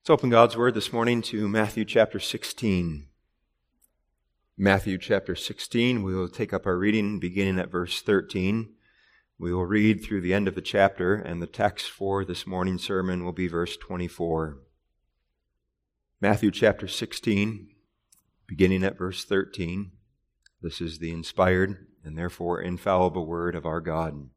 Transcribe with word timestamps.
Let's 0.00 0.08
open 0.08 0.30
God's 0.30 0.56
Word 0.56 0.72
this 0.72 0.94
morning 0.94 1.20
to 1.24 1.46
Matthew 1.46 1.84
chapter 1.84 2.18
16. 2.18 3.06
Matthew 4.56 4.96
chapter 4.96 5.36
16, 5.36 6.02
we 6.02 6.14
will 6.14 6.30
take 6.30 6.54
up 6.54 6.64
our 6.64 6.78
reading 6.78 7.20
beginning 7.20 7.58
at 7.58 7.70
verse 7.70 8.00
13. 8.00 8.72
We 9.38 9.52
will 9.52 9.66
read 9.66 10.02
through 10.02 10.22
the 10.22 10.32
end 10.32 10.48
of 10.48 10.54
the 10.54 10.62
chapter, 10.62 11.16
and 11.16 11.42
the 11.42 11.46
text 11.46 11.90
for 11.90 12.24
this 12.24 12.46
morning's 12.46 12.82
sermon 12.82 13.26
will 13.26 13.34
be 13.34 13.46
verse 13.46 13.76
24. 13.76 14.60
Matthew 16.18 16.50
chapter 16.50 16.88
16, 16.88 17.68
beginning 18.46 18.82
at 18.82 18.96
verse 18.96 19.26
13. 19.26 19.90
This 20.62 20.80
is 20.80 20.98
the 20.98 21.12
inspired 21.12 21.76
and 22.02 22.16
therefore 22.16 22.62
infallible 22.62 23.26
Word 23.26 23.54
of 23.54 23.66
our 23.66 23.82
God. 23.82 24.30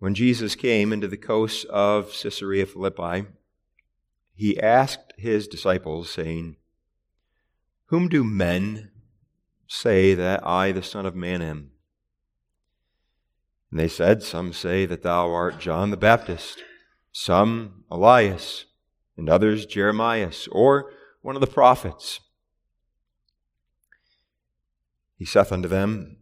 When 0.00 0.14
Jesus 0.14 0.54
came 0.54 0.94
into 0.94 1.06
the 1.06 1.18
coasts 1.18 1.64
of 1.64 2.14
Caesarea 2.22 2.64
Philippi, 2.64 3.26
he 4.34 4.58
asked 4.58 5.12
his 5.18 5.46
disciples, 5.46 6.08
saying, 6.08 6.56
Whom 7.86 8.08
do 8.08 8.24
men 8.24 8.90
say 9.66 10.14
that 10.14 10.44
I, 10.46 10.72
the 10.72 10.82
Son 10.82 11.04
of 11.04 11.14
Man, 11.14 11.42
am? 11.42 11.72
And 13.70 13.78
they 13.78 13.88
said, 13.88 14.22
Some 14.22 14.54
say 14.54 14.86
that 14.86 15.02
thou 15.02 15.30
art 15.30 15.60
John 15.60 15.90
the 15.90 15.98
Baptist, 15.98 16.64
some 17.12 17.84
Elias, 17.90 18.64
and 19.18 19.28
others 19.28 19.66
Jeremiah, 19.66 20.32
or 20.50 20.92
one 21.20 21.34
of 21.34 21.42
the 21.42 21.46
prophets. 21.46 22.20
He 25.18 25.26
saith 25.26 25.52
unto 25.52 25.68
them, 25.68 26.16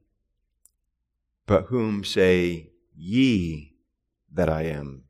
But 1.46 1.66
whom 1.66 2.02
say 2.02 2.72
ye 2.98 3.74
that 4.32 4.48
I 4.48 4.62
am? 4.62 5.04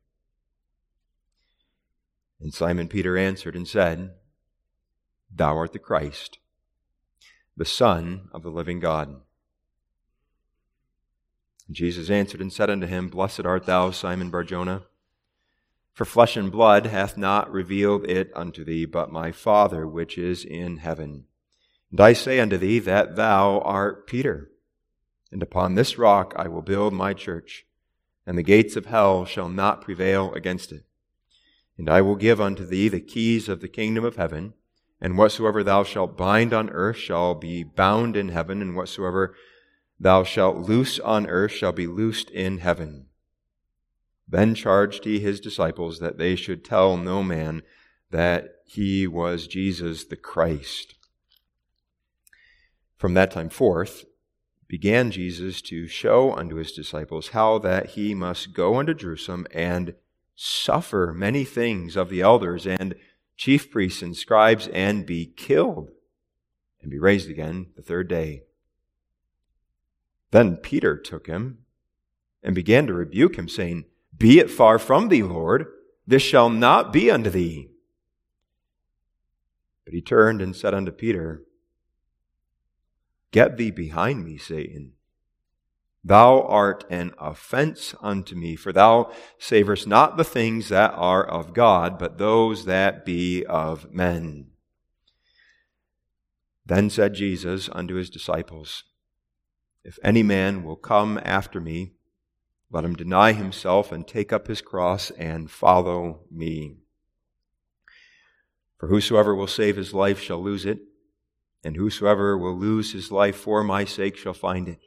And 2.39 2.53
Simon 2.53 2.87
Peter 2.87 3.17
answered 3.17 3.55
and 3.55 3.67
said, 3.67 4.11
Thou 5.33 5.57
art 5.57 5.73
the 5.73 5.79
Christ, 5.79 6.39
the 7.57 7.65
Son 7.65 8.29
of 8.31 8.43
the 8.43 8.51
living 8.51 8.79
God. 8.79 9.09
And 11.67 11.75
Jesus 11.75 12.09
answered 12.09 12.41
and 12.41 12.53
said 12.53 12.69
unto 12.69 12.87
him, 12.87 13.09
Blessed 13.09 13.45
art 13.45 13.65
thou, 13.65 13.91
Simon 13.91 14.29
Barjona, 14.29 14.83
for 15.91 16.05
flesh 16.05 16.37
and 16.37 16.51
blood 16.51 16.85
hath 16.85 17.17
not 17.17 17.51
revealed 17.51 18.05
it 18.09 18.31
unto 18.35 18.63
thee, 18.63 18.85
but 18.85 19.11
my 19.11 19.31
Father 19.31 19.85
which 19.85 20.17
is 20.17 20.45
in 20.45 20.77
heaven. 20.77 21.25
And 21.91 21.99
I 21.99 22.13
say 22.13 22.39
unto 22.39 22.57
thee 22.57 22.79
that 22.79 23.15
thou 23.15 23.59
art 23.59 24.07
Peter, 24.07 24.49
and 25.31 25.43
upon 25.43 25.75
this 25.75 25.97
rock 25.97 26.33
I 26.37 26.47
will 26.47 26.61
build 26.61 26.93
my 26.93 27.13
church 27.13 27.65
and 28.29 28.37
the 28.37 28.43
gates 28.43 28.75
of 28.75 28.85
hell 28.85 29.25
shall 29.25 29.49
not 29.49 29.81
prevail 29.81 30.31
against 30.35 30.71
it. 30.71 30.83
And 31.79 31.89
I 31.89 32.01
will 32.01 32.15
give 32.15 32.39
unto 32.39 32.63
thee 32.63 32.87
the 32.87 32.99
keys 32.99 33.49
of 33.49 33.59
the 33.59 33.67
kingdom 33.67 34.05
of 34.05 34.17
heaven, 34.17 34.53
and 35.01 35.17
whatsoever 35.17 35.63
thou 35.63 35.83
shalt 35.83 36.15
bind 36.15 36.53
on 36.53 36.69
earth 36.69 36.97
shall 36.97 37.33
be 37.33 37.63
bound 37.63 38.15
in 38.15 38.29
heaven, 38.29 38.61
and 38.61 38.75
whatsoever 38.75 39.33
thou 39.99 40.23
shalt 40.23 40.57
loose 40.57 40.99
on 40.99 41.25
earth 41.25 41.53
shall 41.53 41.71
be 41.71 41.87
loosed 41.87 42.29
in 42.29 42.59
heaven. 42.59 43.07
Then 44.27 44.53
charged 44.53 45.05
he 45.05 45.19
his 45.19 45.39
disciples 45.39 45.97
that 45.97 46.19
they 46.19 46.35
should 46.35 46.63
tell 46.63 46.97
no 46.97 47.23
man 47.23 47.63
that 48.11 48.57
he 48.63 49.07
was 49.07 49.47
Jesus 49.47 50.03
the 50.03 50.15
Christ. 50.15 50.93
From 52.95 53.15
that 53.15 53.31
time 53.31 53.49
forth, 53.49 54.05
began 54.69 55.09
Jesus 55.09 55.61
to 55.63 55.87
show 55.87 56.31
unto 56.33 56.55
his 56.55 56.71
disciples 56.71 57.29
how 57.29 57.57
that 57.57 57.87
he 57.87 58.13
must 58.13 58.53
go 58.53 58.75
unto 58.75 58.93
Jerusalem 58.93 59.47
and 59.51 59.95
suffer 60.35 61.11
many 61.13 61.43
things 61.43 61.97
of 61.97 62.09
the 62.09 62.21
elders 62.21 62.67
and 62.67 62.93
chief 63.35 63.71
priests 63.71 64.03
and 64.03 64.15
scribes 64.15 64.67
and 64.67 65.07
be 65.07 65.25
killed 65.25 65.89
and 66.81 66.91
be 66.91 66.99
raised 66.99 67.29
again 67.29 67.71
the 67.75 67.81
third 67.81 68.07
day. 68.07 68.43
Then 70.31 70.55
Peter 70.57 70.95
took 70.95 71.25
him 71.25 71.65
and 72.43 72.53
began 72.53 72.85
to 72.87 72.93
rebuke 72.93 73.37
him, 73.37 73.49
saying, 73.49 73.85
Be 74.15 74.37
it 74.39 74.51
far 74.51 74.77
from 74.77 75.09
thee, 75.09 75.23
Lord, 75.23 75.65
this 76.05 76.21
shall 76.21 76.49
not 76.49 76.93
be 76.93 77.09
unto 77.09 77.31
thee. 77.31 77.71
But 79.83 79.95
he 79.95 80.01
turned 80.01 80.41
and 80.41 80.55
said 80.55 80.75
unto 80.75 80.91
Peter, 80.91 81.41
Get 83.31 83.57
thee 83.57 83.71
behind 83.71 84.25
me, 84.25 84.37
Satan. 84.37 84.93
Thou 86.03 86.41
art 86.43 86.85
an 86.89 87.13
offense 87.19 87.93
unto 88.01 88.35
me, 88.35 88.55
for 88.55 88.71
thou 88.71 89.11
savorest 89.37 89.85
not 89.85 90.17
the 90.17 90.23
things 90.23 90.69
that 90.69 90.93
are 90.95 91.25
of 91.25 91.53
God, 91.53 91.99
but 91.99 92.17
those 92.17 92.65
that 92.65 93.05
be 93.05 93.45
of 93.45 93.91
men. 93.91 94.51
Then 96.65 96.89
said 96.89 97.15
Jesus 97.15 97.69
unto 97.71 97.95
his 97.95 98.09
disciples, 98.09 98.85
If 99.83 99.99
any 100.03 100.23
man 100.23 100.63
will 100.63 100.77
come 100.77 101.19
after 101.23 101.59
me, 101.59 101.93
let 102.71 102.85
him 102.85 102.95
deny 102.95 103.33
himself 103.33 103.91
and 103.91 104.07
take 104.07 104.31
up 104.31 104.47
his 104.47 104.61
cross 104.61 105.11
and 105.11 105.51
follow 105.51 106.21
me. 106.31 106.77
For 108.77 108.87
whosoever 108.87 109.35
will 109.35 109.47
save 109.47 109.75
his 109.75 109.93
life 109.93 110.21
shall 110.21 110.41
lose 110.41 110.65
it 110.65 110.79
and 111.63 111.75
whosoever 111.75 112.37
will 112.37 112.57
lose 112.57 112.93
his 112.93 113.11
life 113.11 113.35
for 113.35 113.63
my 113.63 113.85
sake 113.85 114.17
shall 114.17 114.33
find 114.33 114.67
it. 114.67 114.79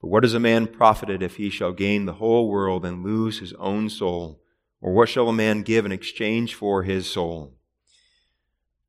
For 0.00 0.10
what 0.10 0.24
is 0.24 0.34
a 0.34 0.40
man 0.40 0.66
profited 0.66 1.22
if 1.22 1.36
he 1.36 1.50
shall 1.50 1.72
gain 1.72 2.04
the 2.04 2.14
whole 2.14 2.48
world 2.48 2.84
and 2.84 3.04
lose 3.04 3.40
his 3.40 3.52
own 3.54 3.88
soul? 3.88 4.40
Or 4.80 4.92
what 4.92 5.08
shall 5.08 5.28
a 5.28 5.32
man 5.32 5.62
give 5.62 5.86
in 5.86 5.92
exchange 5.92 6.54
for 6.54 6.82
his 6.82 7.10
soul? 7.10 7.54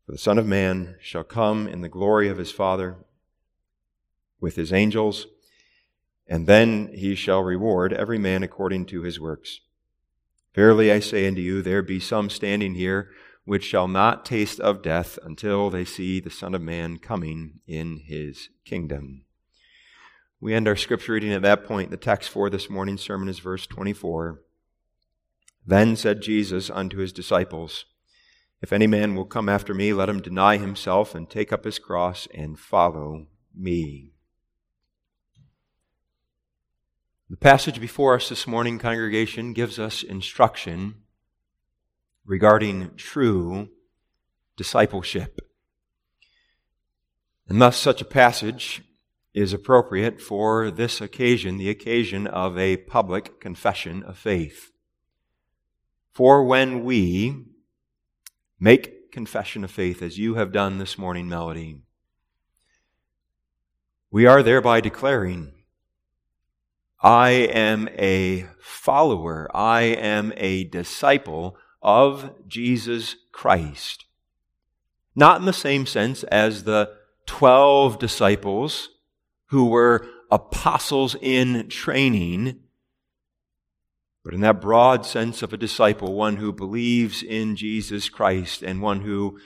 For 0.05 0.11
the 0.11 0.17
Son 0.17 0.38
of 0.38 0.45
Man 0.45 0.97
shall 1.01 1.23
come 1.23 1.67
in 1.67 1.81
the 1.81 1.89
glory 1.89 2.28
of 2.28 2.38
his 2.38 2.51
Father 2.51 2.97
with 4.41 4.55
his 4.55 4.73
angels, 4.73 5.28
and 6.28 6.47
then 6.47 6.91
he 6.94 7.16
shall 7.16 7.41
reward 7.41 7.94
every 7.94 8.19
man 8.19 8.44
according 8.44 8.85
to 8.88 9.01
his 9.03 9.19
works. 9.19 9.61
Verily 10.53 10.91
I 10.91 11.00
say 11.00 11.28
unto 11.28 11.41
you, 11.41 11.61
there 11.61 11.81
be 11.81 12.00
some 12.00 12.29
standing 12.29 12.75
here 12.75 13.09
which 13.45 13.63
shall 13.63 13.88
not 13.88 14.25
taste 14.25 14.59
of 14.59 14.81
death 14.81 15.17
until 15.23 15.69
they 15.69 15.85
see 15.85 16.19
the 16.19 16.31
Son 16.31 16.56
of 16.56 16.61
Man 16.61 16.97
coming 16.97 17.59
in 17.67 18.00
his 18.00 18.50
kingdom. 18.66 19.23
We 20.41 20.53
end 20.53 20.67
our 20.67 20.75
scripture 20.75 21.13
reading 21.13 21.31
at 21.31 21.44
that 21.44 21.66
point. 21.66 21.91
The 21.91 21.97
text 21.97 22.29
for 22.29 22.50
this 22.50 22.69
morning's 22.69 23.01
sermon 23.01 23.29
is 23.29 23.39
verse 23.39 23.66
24. 23.67 24.41
Then 25.66 25.95
said 25.95 26.22
Jesus 26.22 26.69
unto 26.69 26.97
his 26.97 27.13
disciples, 27.13 27.85
If 28.61 28.73
any 28.73 28.88
man 28.88 29.16
will 29.16 29.25
come 29.25 29.47
after 29.47 29.73
me, 29.73 29.94
let 29.94 30.09
him 30.09 30.22
deny 30.22 30.57
himself 30.57 31.16
and 31.16 31.29
take 31.29 31.53
up 31.53 31.66
his 31.66 31.79
cross 31.79 32.28
and 32.34 32.59
follow 32.59 33.28
me. 33.55 34.11
The 37.29 37.38
passage 37.38 37.79
before 37.79 38.16
us 38.16 38.29
this 38.29 38.45
morning, 38.45 38.78
congregation, 38.78 39.53
gives 39.53 39.79
us 39.79 40.03
instruction 40.03 40.95
regarding 42.25 42.95
true 42.95 43.69
discipleship. 44.57 45.39
And 47.47 47.61
thus, 47.61 47.77
such 47.77 48.01
a 48.01 48.05
passage 48.05 48.81
is 49.33 49.53
appropriate 49.53 50.19
for 50.19 50.71
this 50.71 51.01
occasion, 51.01 51.57
the 51.57 51.69
occasion 51.69 52.25
of 52.25 52.57
a 52.57 52.77
public 52.77 53.39
confession 53.39 54.01
of 54.03 54.17
faith. 54.17 54.71
For 56.13 56.43
when 56.43 56.83
we 56.83 57.45
make 58.59 59.11
confession 59.11 59.63
of 59.63 59.71
faith, 59.71 60.01
as 60.01 60.17
you 60.17 60.35
have 60.35 60.51
done 60.51 60.77
this 60.77 60.97
morning, 60.97 61.27
Melody, 61.27 61.81
we 64.09 64.25
are 64.25 64.41
thereby 64.41 64.79
declaring, 64.79 65.51
I 67.01 67.31
am 67.31 67.89
a 67.89 68.47
follower, 68.59 69.49
I 69.53 69.81
am 69.81 70.31
a 70.37 70.63
disciple 70.63 71.57
of 71.85 72.34
Jesus 72.47 73.16
Christ. 73.32 74.05
Not 75.16 75.40
in 75.40 75.46
the 75.46 75.53
same 75.53 75.85
sense 75.85 76.23
as 76.23 76.64
the 76.64 76.91
12 77.28 77.99
disciples 77.99 78.90
who 79.49 79.66
were 79.66 80.08
apostles 80.32 81.16
in 81.22 81.70
training, 81.70 82.59
but 84.23 84.34
in 84.34 84.41
that 84.41 84.59
broad 84.59 85.05
sense 85.05 85.43
of 85.43 85.53
a 85.53 85.58
disciple, 85.58 86.16
one 86.16 86.37
who 86.37 86.52
believes 86.52 87.22
in 87.22 87.55
Jesus 87.55 88.09
Christ 88.09 88.64
and 88.64 88.81
one 88.81 89.02
who 89.02 89.40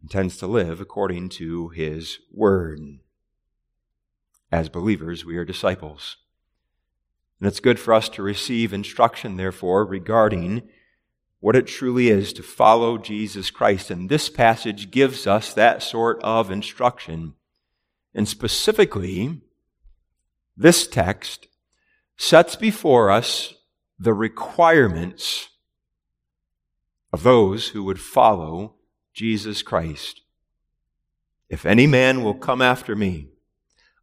intends 0.00 0.36
to 0.36 0.46
live 0.46 0.80
according 0.80 1.28
to 1.30 1.70
his 1.70 2.20
word. 2.32 2.78
As 4.52 4.68
believers, 4.68 5.24
we 5.24 5.36
are 5.36 5.44
disciples. 5.44 6.18
And 7.40 7.48
it's 7.48 7.58
good 7.58 7.80
for 7.80 7.92
us 7.92 8.08
to 8.10 8.22
receive 8.22 8.72
instruction, 8.72 9.36
therefore, 9.36 9.84
regarding 9.84 10.62
what 11.40 11.56
it 11.56 11.66
truly 11.66 12.08
is 12.08 12.32
to 12.32 12.42
follow 12.42 12.98
Jesus 12.98 13.50
Christ. 13.50 13.90
And 13.90 14.08
this 14.08 14.28
passage 14.28 14.90
gives 14.90 15.26
us 15.26 15.52
that 15.54 15.82
sort 15.82 16.20
of 16.22 16.50
instruction. 16.50 17.34
And 18.14 18.28
specifically, 18.28 19.40
this 20.56 20.86
text 20.86 21.46
sets 22.16 22.56
before 22.56 23.10
us 23.10 23.54
the 23.98 24.14
requirements 24.14 25.48
of 27.12 27.22
those 27.22 27.68
who 27.68 27.84
would 27.84 28.00
follow 28.00 28.74
Jesus 29.14 29.62
Christ. 29.62 30.22
If 31.48 31.64
any 31.64 31.86
man 31.86 32.22
will 32.22 32.34
come 32.34 32.60
after 32.60 32.94
me, 32.94 33.28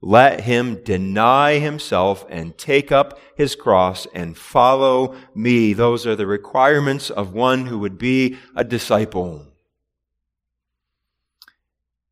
let 0.06 0.42
him 0.42 0.84
deny 0.84 1.58
himself 1.58 2.28
and 2.30 2.56
take 2.60 2.92
up 2.92 3.20
his 3.36 3.56
cross 3.56 4.06
and 4.14 4.38
follow 4.38 5.16
me. 5.34 5.74
Those 5.74 6.06
are 6.06 6.16
the 6.16 6.28
requirements 6.28 7.10
of 7.10 7.34
one 7.34 7.66
who 7.66 7.80
would 7.80 7.98
be 7.98 8.38
a 8.56 8.64
disciple. 8.64 9.48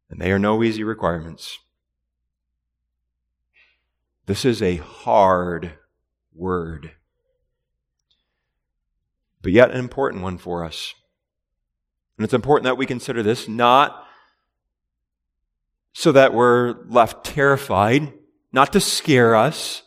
And 0.09 0.19
they 0.19 0.31
are 0.31 0.39
no 0.39 0.63
easy 0.63 0.83
requirements. 0.83 1.59
This 4.25 4.43
is 4.43 4.63
a 4.63 4.77
hard 4.77 5.73
word, 6.33 6.93
but 9.43 9.51
yet 9.51 9.69
an 9.69 9.77
important 9.77 10.23
one 10.23 10.39
for 10.39 10.65
us. 10.65 10.95
And 12.17 12.25
it's 12.25 12.33
important 12.33 12.63
that 12.63 12.77
we 12.77 12.87
consider 12.87 13.21
this 13.21 13.47
not 13.47 14.02
so 15.93 16.11
that 16.11 16.33
we're 16.33 16.75
left 16.87 17.23
terrified, 17.23 18.13
not 18.51 18.73
to 18.73 18.79
scare 18.79 19.35
us, 19.35 19.83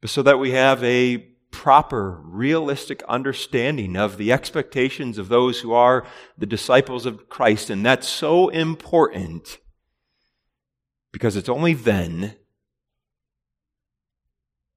but 0.00 0.10
so 0.10 0.22
that 0.22 0.38
we 0.38 0.50
have 0.50 0.82
a 0.84 1.18
proper, 1.50 2.20
realistic 2.24 3.02
understanding 3.04 3.96
of 3.96 4.16
the 4.16 4.32
expectations 4.32 5.18
of 5.18 5.28
those 5.28 5.60
who 5.60 5.72
are 5.72 6.04
the 6.36 6.46
disciples 6.46 7.06
of 7.06 7.28
Christ. 7.28 7.70
And 7.70 7.86
that's 7.86 8.08
so 8.08 8.48
important 8.48 9.58
because 11.12 11.36
it's 11.36 11.48
only 11.48 11.74
then 11.74 12.34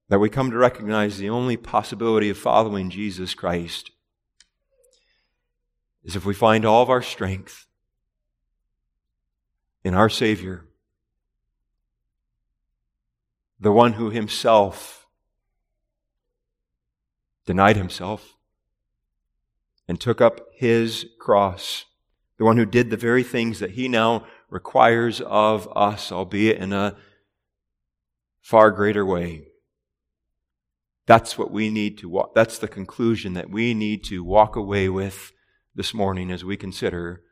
that 0.08 0.20
we 0.20 0.30
come 0.30 0.50
to 0.52 0.56
recognize 0.56 1.18
the 1.18 1.28
only 1.28 1.56
possibility 1.56 2.30
of 2.30 2.38
following 2.38 2.88
Jesus 2.88 3.34
Christ 3.34 3.90
is 6.04 6.16
if 6.16 6.24
we 6.24 6.32
find 6.32 6.64
all 6.64 6.82
of 6.82 6.90
our 6.90 7.02
strength 7.02 7.66
in 9.84 9.94
our 9.94 10.08
Savior, 10.08 10.64
the 13.60 13.72
one 13.72 13.94
who 13.94 14.10
himself 14.10 15.06
denied 17.46 17.76
himself 17.76 18.36
and 19.88 19.98
took 19.98 20.20
up 20.20 20.40
his 20.54 21.06
cross, 21.18 21.86
the 22.36 22.44
one 22.44 22.56
who 22.58 22.66
did 22.66 22.90
the 22.90 22.96
very 22.96 23.22
things 23.22 23.58
that 23.58 23.70
he 23.70 23.88
now 23.88 24.26
requires 24.50 25.20
of 25.22 25.68
us, 25.74 26.12
albeit 26.12 26.58
in 26.58 26.72
a 26.72 26.96
far 28.40 28.70
greater 28.70 29.04
way. 29.04 29.48
That's 31.06 31.38
what 31.38 31.50
we 31.50 31.70
need 31.70 31.96
to 31.98 32.08
walk, 32.08 32.34
that's 32.34 32.58
the 32.58 32.68
conclusion 32.68 33.32
that 33.32 33.50
we 33.50 33.72
need 33.72 34.04
to 34.04 34.22
walk 34.22 34.56
away 34.56 34.90
with 34.90 35.32
this 35.74 35.94
morning 35.94 36.30
as 36.30 36.44
we 36.44 36.56
consider 36.56 37.22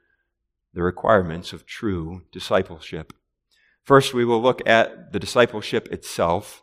the 0.76 0.82
requirements 0.82 1.54
of 1.54 1.64
true 1.64 2.20
discipleship. 2.30 3.14
First, 3.82 4.12
we 4.12 4.26
will 4.26 4.42
look 4.42 4.60
at 4.68 5.10
the 5.10 5.18
discipleship 5.18 5.88
itself. 5.90 6.62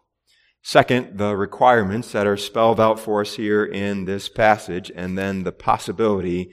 Second, 0.62 1.18
the 1.18 1.36
requirements 1.36 2.12
that 2.12 2.28
are 2.28 2.38
spelled 2.38 2.80
out 2.80 3.00
for 3.00 3.22
us 3.22 3.38
here 3.38 3.66
in 3.66 4.06
this 4.06 4.30
passage, 4.30 4.92
and 4.96 5.18
then 5.18 5.44
the 5.44 5.52
possibility 5.52 6.52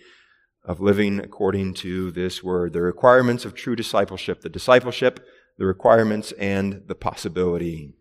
of 0.64 0.80
living 0.80 1.20
according 1.20 1.74
to 1.74 2.10
this 2.10 2.42
word. 2.42 2.72
The 2.72 2.80
requirements 2.80 3.44
of 3.44 3.54
true 3.54 3.76
discipleship, 3.76 4.40
the 4.40 4.48
discipleship, 4.48 5.20
the 5.58 5.66
requirements, 5.66 6.32
and 6.32 6.84
the 6.86 6.94
possibility. 6.94 7.92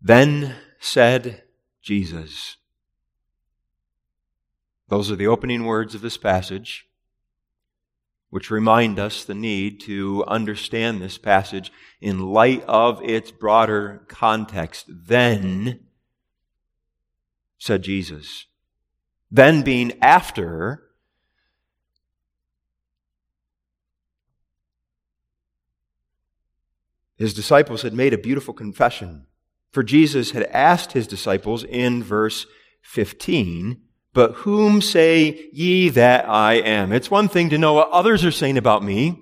Then 0.00 0.56
said 0.80 1.42
Jesus, 1.82 2.56
those 4.88 5.10
are 5.10 5.16
the 5.16 5.26
opening 5.26 5.64
words 5.64 5.94
of 5.94 6.00
this 6.00 6.16
passage, 6.16 6.86
which 8.30 8.50
remind 8.50 8.98
us 8.98 9.24
the 9.24 9.34
need 9.34 9.80
to 9.80 10.24
understand 10.26 11.00
this 11.00 11.18
passage 11.18 11.72
in 12.00 12.30
light 12.30 12.62
of 12.64 13.02
its 13.02 13.30
broader 13.30 14.04
context. 14.08 14.86
Then, 14.88 15.80
said 17.58 17.82
Jesus. 17.82 18.46
Then 19.30 19.62
being 19.62 19.92
after, 20.00 20.82
his 27.16 27.34
disciples 27.34 27.82
had 27.82 27.94
made 27.94 28.14
a 28.14 28.18
beautiful 28.18 28.54
confession. 28.54 29.26
For 29.72 29.82
Jesus 29.82 30.30
had 30.30 30.44
asked 30.44 30.92
his 30.92 31.06
disciples 31.06 31.64
in 31.64 32.02
verse 32.04 32.46
15, 32.82 33.82
but 34.16 34.32
whom 34.32 34.80
say 34.80 35.50
ye 35.52 35.90
that 35.90 36.26
I 36.26 36.54
am? 36.54 36.90
It's 36.90 37.10
one 37.10 37.28
thing 37.28 37.50
to 37.50 37.58
know 37.58 37.74
what 37.74 37.90
others 37.90 38.24
are 38.24 38.30
saying 38.30 38.56
about 38.56 38.82
me. 38.82 39.20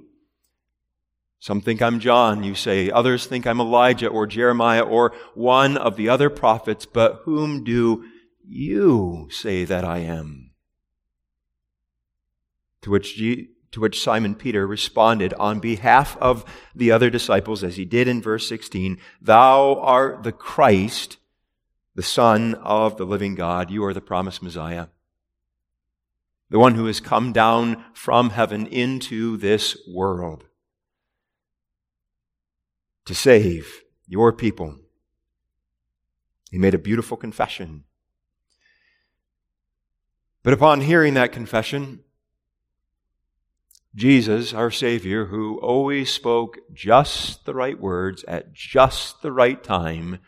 Some 1.40 1.60
think 1.60 1.82
I'm 1.82 1.98
John, 1.98 2.44
you 2.44 2.54
say. 2.54 2.92
Others 2.92 3.26
think 3.26 3.44
I'm 3.44 3.60
Elijah 3.60 4.06
or 4.06 4.28
Jeremiah 4.28 4.84
or 4.84 5.12
one 5.34 5.76
of 5.76 5.96
the 5.96 6.08
other 6.08 6.30
prophets. 6.30 6.86
But 6.86 7.22
whom 7.24 7.64
do 7.64 8.04
you 8.46 9.26
say 9.32 9.64
that 9.64 9.84
I 9.84 9.98
am? 9.98 10.52
To 12.82 12.92
which, 12.92 13.16
G- 13.16 13.48
to 13.72 13.80
which 13.80 14.00
Simon 14.00 14.36
Peter 14.36 14.64
responded 14.64 15.34
on 15.34 15.58
behalf 15.58 16.16
of 16.18 16.44
the 16.72 16.92
other 16.92 17.10
disciples, 17.10 17.64
as 17.64 17.76
he 17.76 17.84
did 17.84 18.06
in 18.06 18.22
verse 18.22 18.48
16, 18.48 18.98
Thou 19.20 19.74
art 19.80 20.22
the 20.22 20.30
Christ, 20.30 21.16
the 21.94 22.02
Son 22.02 22.54
of 22.56 22.96
the 22.96 23.04
living 23.04 23.34
God. 23.34 23.70
You 23.70 23.84
are 23.84 23.94
the 23.94 24.00
promised 24.00 24.42
Messiah. 24.42 24.88
The 26.50 26.58
one 26.58 26.74
who 26.74 26.86
has 26.86 27.00
come 27.00 27.32
down 27.32 27.84
from 27.94 28.30
heaven 28.30 28.66
into 28.66 29.36
this 29.36 29.76
world 29.92 30.44
to 33.06 33.14
save 33.14 33.82
your 34.06 34.32
people. 34.32 34.76
He 36.50 36.58
made 36.58 36.74
a 36.74 36.78
beautiful 36.78 37.16
confession. 37.16 37.84
But 40.42 40.52
upon 40.52 40.82
hearing 40.82 41.14
that 41.14 41.32
confession, 41.32 42.00
Jesus, 43.94 44.52
our 44.52 44.70
Savior, 44.70 45.26
who 45.26 45.58
always 45.60 46.10
spoke 46.10 46.58
just 46.72 47.46
the 47.46 47.54
right 47.54 47.80
words 47.80 48.24
at 48.24 48.52
just 48.52 49.22
the 49.22 49.32
right 49.32 49.62
time, 49.62 50.18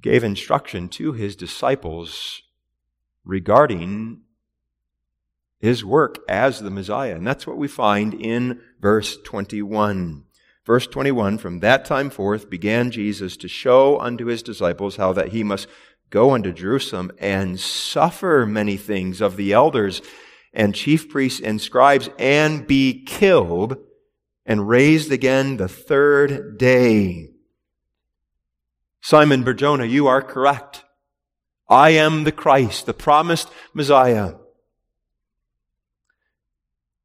gave 0.00 0.24
instruction 0.24 0.88
to 0.88 1.12
his 1.12 1.36
disciples 1.36 2.42
regarding 3.24 4.20
his 5.58 5.84
work 5.84 6.18
as 6.28 6.60
the 6.60 6.70
Messiah. 6.70 7.16
And 7.16 7.26
that's 7.26 7.46
what 7.46 7.56
we 7.58 7.68
find 7.68 8.14
in 8.14 8.60
verse 8.80 9.18
21. 9.24 10.24
Verse 10.64 10.86
21 10.86 11.38
From 11.38 11.60
that 11.60 11.84
time 11.84 12.10
forth 12.10 12.50
began 12.50 12.90
Jesus 12.90 13.36
to 13.38 13.48
show 13.48 13.98
unto 13.98 14.26
his 14.26 14.42
disciples 14.42 14.96
how 14.96 15.12
that 15.14 15.28
he 15.28 15.42
must 15.42 15.66
go 16.10 16.32
unto 16.32 16.52
Jerusalem 16.52 17.10
and 17.18 17.58
suffer 17.58 18.46
many 18.46 18.76
things 18.76 19.20
of 19.20 19.36
the 19.36 19.52
elders 19.52 20.00
and 20.52 20.74
chief 20.74 21.08
priests 21.08 21.40
and 21.40 21.60
scribes 21.60 22.08
and 22.18 22.66
be 22.66 23.04
killed 23.04 23.76
and 24.46 24.68
raised 24.68 25.12
again 25.12 25.56
the 25.56 25.68
third 25.68 26.56
day. 26.56 27.30
Simon 29.08 29.42
Barjona, 29.42 29.86
you 29.86 30.06
are 30.06 30.20
correct. 30.20 30.84
I 31.66 31.92
am 31.92 32.24
the 32.24 32.30
Christ, 32.30 32.84
the 32.84 32.92
promised 32.92 33.48
Messiah. 33.72 34.34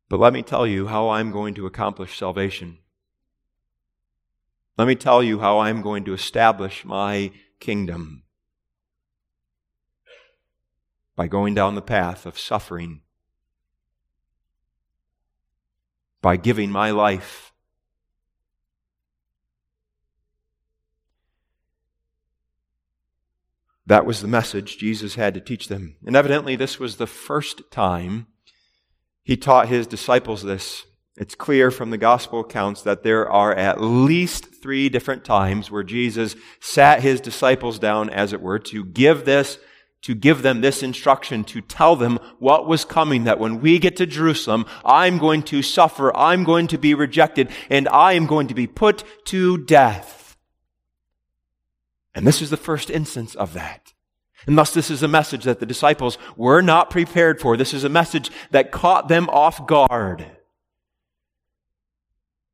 But 0.10 0.20
let 0.20 0.34
me 0.34 0.44
tell 0.44 0.68
you 0.68 0.88
how 0.88 1.12
I'm 1.12 1.32
going 1.32 1.54
to 1.54 1.66
accomplish 1.66 2.18
salvation. 2.18 2.80
Let 4.78 4.90
me 4.90 4.96
tell 4.96 5.24
you 5.24 5.40
how 5.40 5.60
I'm 5.60 5.82
going 5.82 6.04
to 6.04 6.14
establish 6.14 6.84
my 6.84 7.32
kingdom 7.62 8.24
by 11.16 11.28
going 11.28 11.56
down 11.56 11.76
the 11.76 11.82
path 11.82 12.26
of 12.26 12.38
suffering, 12.38 13.00
by 16.22 16.36
giving 16.36 16.70
my 16.70 16.92
life 16.92 17.53
That 23.86 24.06
was 24.06 24.22
the 24.22 24.28
message 24.28 24.78
Jesus 24.78 25.16
had 25.16 25.34
to 25.34 25.42
teach 25.42 25.68
them. 25.68 25.98
And 26.06 26.16
evidently, 26.16 26.56
this 26.56 26.80
was 26.80 26.96
the 26.96 27.08
first 27.08 27.70
time 27.70 28.28
he 29.24 29.36
taught 29.38 29.68
his 29.68 29.88
disciples 29.88 30.44
this. 30.44 30.86
It's 31.16 31.36
clear 31.36 31.70
from 31.70 31.92
the 31.92 31.98
gospel 31.98 32.40
accounts 32.40 32.82
that 32.82 33.04
there 33.04 33.30
are 33.30 33.54
at 33.54 33.82
least 33.82 34.62
three 34.62 34.90
different 34.90 35.24
times 35.24 35.70
where 35.70 35.84
Jesus 35.84 36.36
sat 36.60 37.02
his 37.02 37.22
disciples 37.22 37.78
down, 37.78 38.10
as 38.10 38.34
it 38.34 38.42
were, 38.42 38.58
to 38.60 38.84
give 38.86 39.26
this, 39.26 39.60
to 40.02 40.16
give 40.16 40.42
them 40.42 40.62
this 40.62 40.82
instruction, 40.82 41.44
to 41.46 41.62
tell 41.62 41.96
them 41.96 42.20
what 42.40 42.68
was 42.68 42.84
coming, 42.84 43.26
that 43.26 43.40
when 43.40 43.62
we 43.62 43.80
get 43.80 43.96
to 43.98 44.06
Jerusalem, 44.06 44.66
I'm 44.84 45.18
going 45.18 45.44
to 45.44 45.62
suffer, 45.62 46.16
I'm 46.16 46.44
going 46.44 46.68
to 46.68 46.78
be 46.78 46.94
rejected, 46.94 47.50
and 47.70 47.88
I 47.90 48.14
am 48.14 48.26
going 48.26 48.48
to 48.48 48.56
be 48.56 48.68
put 48.68 49.04
to 49.26 49.60
death. 49.60 50.23
And 52.16 52.28
this 52.28 52.42
is 52.42 52.50
the 52.50 52.58
first 52.58 52.90
instance 52.90 53.36
of 53.36 53.54
that. 53.54 53.94
And 54.46 54.58
thus, 54.58 54.74
this 54.74 54.92
is 54.92 55.02
a 55.02 55.08
message 55.08 55.46
that 55.46 55.60
the 55.60 55.66
disciples 55.66 56.18
were 56.36 56.62
not 56.62 56.90
prepared 56.90 57.40
for. 57.40 57.56
This 57.56 57.74
is 57.74 57.84
a 57.84 57.90
message 57.90 58.30
that 58.52 58.72
caught 58.72 59.08
them 59.08 59.30
off 59.30 59.66
guard. 59.66 60.26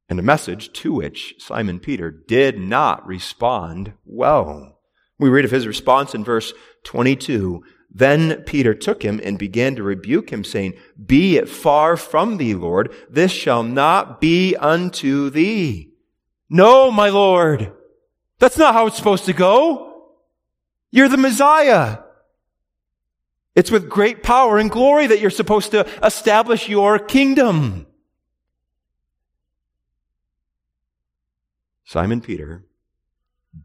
And 0.08 0.20
a 0.20 0.24
message 0.24 0.72
to 0.74 0.94
which 0.94 1.36
Simon 1.40 1.80
Peter 1.80 2.12
did 2.12 2.60
not 2.60 3.06
respond 3.06 3.94
well. 4.06 4.80
We 5.18 5.30
read 5.30 5.46
of 5.46 5.52
his 5.52 5.68
response 5.68 6.16
in 6.16 6.24
verse 6.24 6.54
22. 6.86 7.64
Then 7.92 8.44
Peter 8.44 8.74
took 8.74 9.04
him 9.04 9.20
and 9.24 9.40
began 9.40 9.76
to 9.76 9.84
rebuke 9.84 10.32
him, 10.32 10.44
saying, 10.44 10.76
Be 11.04 11.38
it 11.38 11.50
far 11.50 11.98
from 11.98 12.38
thee, 12.38 12.54
Lord. 12.54 12.94
This 13.10 13.32
shall 13.32 13.64
not 13.64 14.22
be 14.22 14.56
unto 14.56 15.30
thee. 15.30 15.92
No, 16.50 16.92
my 16.92 17.10
Lord. 17.10 17.74
That's 18.40 18.58
not 18.58 18.74
how 18.74 18.88
it's 18.88 18.98
supposed 18.98 19.26
to 19.26 19.34
go. 19.34 20.08
You're 20.92 21.10
the 21.10 21.18
Messiah. 21.18 22.00
It's 23.56 23.72
with 23.72 23.90
great 23.90 24.24
power 24.24 24.58
and 24.58 24.72
glory 24.72 25.08
that 25.08 25.20
you're 25.20 25.30
supposed 25.30 25.72
to 25.72 25.86
establish 26.04 26.70
your 26.70 26.98
kingdom. 26.98 27.86
Simon 31.84 32.22
Peter 32.22 32.66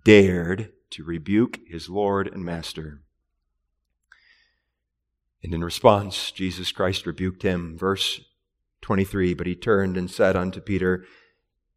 dared 0.04 0.73
to 0.90 1.04
rebuke 1.04 1.61
his 1.69 1.88
Lord 1.88 2.26
and 2.26 2.45
Master. 2.45 3.02
And 5.43 5.52
in 5.52 5.62
response, 5.62 6.31
Jesus 6.31 6.73
Christ 6.73 7.07
rebuked 7.07 7.43
him. 7.43 7.76
Verse 7.78 8.23
23 8.81 9.35
But 9.35 9.47
he 9.47 9.54
turned 9.54 9.97
and 9.97 10.11
said 10.11 10.37
unto 10.37 10.61
Peter, 10.61 11.04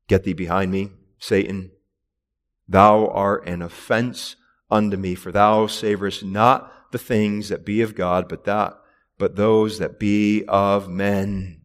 Get 0.08 0.24
thee 0.24 0.34
behind 0.34 0.72
me, 0.72 0.92
Satan. 1.20 1.72
Thou 2.68 3.08
art 3.08 3.48
an 3.48 3.62
offense 3.62 4.36
unto 4.70 4.98
me, 4.98 5.16
for 5.16 5.32
thou 5.32 5.68
savorest 5.68 6.24
not 6.24 6.92
the 6.92 6.98
things 6.98 7.50
that 7.50 7.66
be 7.66 7.82
of 7.82 7.96
God, 7.96 8.28
but 8.28 8.44
that, 8.46 8.78
but 9.18 9.36
those 9.36 9.80
that 9.80 10.00
be 10.00 10.44
of 10.48 10.90
men. 10.90 11.62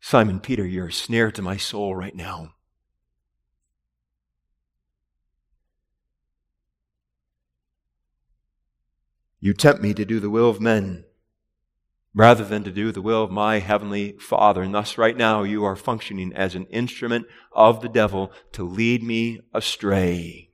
Simon 0.00 0.40
Peter, 0.40 0.66
you're 0.66 0.88
a 0.88 0.92
snare 0.92 1.30
to 1.32 1.42
my 1.42 1.56
soul 1.56 1.94
right 1.94 2.14
now. 2.14 2.54
You 9.40 9.54
tempt 9.54 9.82
me 9.82 9.94
to 9.94 10.04
do 10.04 10.20
the 10.20 10.30
will 10.30 10.48
of 10.48 10.60
men 10.60 11.04
rather 12.14 12.44
than 12.44 12.64
to 12.64 12.70
do 12.70 12.90
the 12.92 13.02
will 13.02 13.24
of 13.24 13.30
my 13.30 13.58
heavenly 13.58 14.16
Father. 14.18 14.62
And 14.62 14.74
thus, 14.74 14.98
right 14.98 15.16
now, 15.16 15.42
you 15.42 15.64
are 15.64 15.76
functioning 15.76 16.32
as 16.34 16.54
an 16.54 16.66
instrument 16.66 17.26
of 17.52 17.80
the 17.80 17.88
devil 17.88 18.32
to 18.52 18.64
lead 18.64 19.02
me 19.02 19.40
astray. 19.54 20.50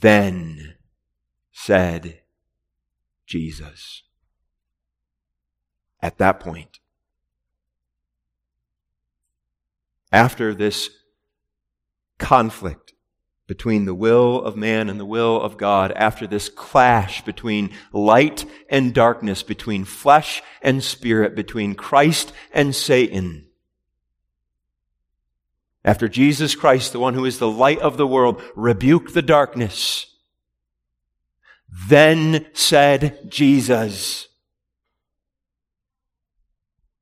Then 0.00 0.74
said 1.52 2.22
Jesus. 3.26 4.02
At 6.00 6.18
that 6.18 6.40
point, 6.40 6.80
after 10.10 10.52
this 10.54 10.90
conflict 12.18 12.92
between 13.46 13.84
the 13.84 13.94
will 13.94 14.42
of 14.42 14.56
man 14.56 14.88
and 14.88 14.98
the 14.98 15.04
will 15.04 15.40
of 15.40 15.58
God, 15.58 15.92
after 15.92 16.26
this 16.26 16.48
clash 16.48 17.24
between 17.24 17.70
light 17.92 18.44
and 18.68 18.94
darkness, 18.94 19.42
between 19.42 19.84
flesh 19.84 20.42
and 20.62 20.82
spirit, 20.82 21.34
between 21.34 21.74
Christ 21.74 22.32
and 22.52 22.74
Satan, 22.74 23.46
after 25.84 26.08
Jesus 26.08 26.54
Christ, 26.54 26.92
the 26.92 27.00
one 27.00 27.14
who 27.14 27.24
is 27.24 27.38
the 27.38 27.50
light 27.50 27.80
of 27.80 27.96
the 27.96 28.06
world, 28.06 28.40
rebuked 28.54 29.14
the 29.14 29.22
darkness, 29.22 30.06
then 31.88 32.46
said 32.52 33.28
Jesus. 33.28 34.28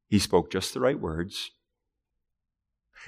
He 0.08 0.18
spoke 0.18 0.50
just 0.50 0.72
the 0.72 0.80
right 0.80 0.98
words 0.98 1.50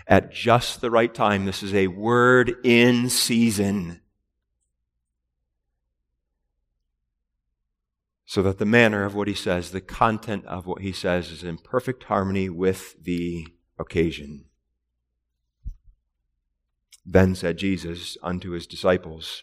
at 0.07 0.33
just 0.33 0.81
the 0.81 0.91
right 0.91 1.13
time. 1.13 1.45
This 1.45 1.63
is 1.63 1.75
a 1.75 1.87
word 1.89 2.55
in 2.65 3.09
season. 3.09 4.01
So 8.25 8.43
that 8.43 8.59
the 8.59 8.65
manner 8.65 9.05
of 9.05 9.15
what 9.15 9.29
he 9.29 9.35
says, 9.35 9.71
the 9.71 9.81
content 9.81 10.47
of 10.47 10.67
what 10.67 10.81
he 10.81 10.93
says, 10.93 11.31
is 11.31 11.45
in 11.45 11.59
perfect 11.59 12.05
harmony 12.05 12.49
with 12.49 13.03
the 13.03 13.47
occasion. 13.79 14.47
Then 17.05 17.35
said 17.35 17.59
Jesus 17.59 18.17
unto 18.23 18.53
his 18.53 18.67
disciples, 18.67 19.43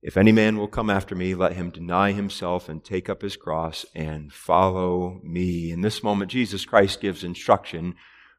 If 0.00 0.16
any 0.16 0.32
man 0.32 0.56
will 0.56 0.68
come 0.68 0.88
after 0.88 1.14
me, 1.14 1.34
let 1.34 1.54
him 1.54 1.70
deny 1.70 2.12
himself 2.12 2.68
and 2.68 2.82
take 2.82 3.08
up 3.10 3.22
his 3.22 3.36
cross 3.36 3.84
and 3.94 4.32
follow 4.32 5.20
me. 5.22 5.70
In 5.70 5.82
this 5.82 6.02
moment, 6.02 6.30
Jesus 6.30 6.64
Christ 6.64 7.00
gives 7.00 7.24
instruction 7.24 7.96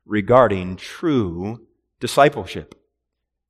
regarding 0.10 0.76
true 0.76 1.66
discipleship. 2.00 2.76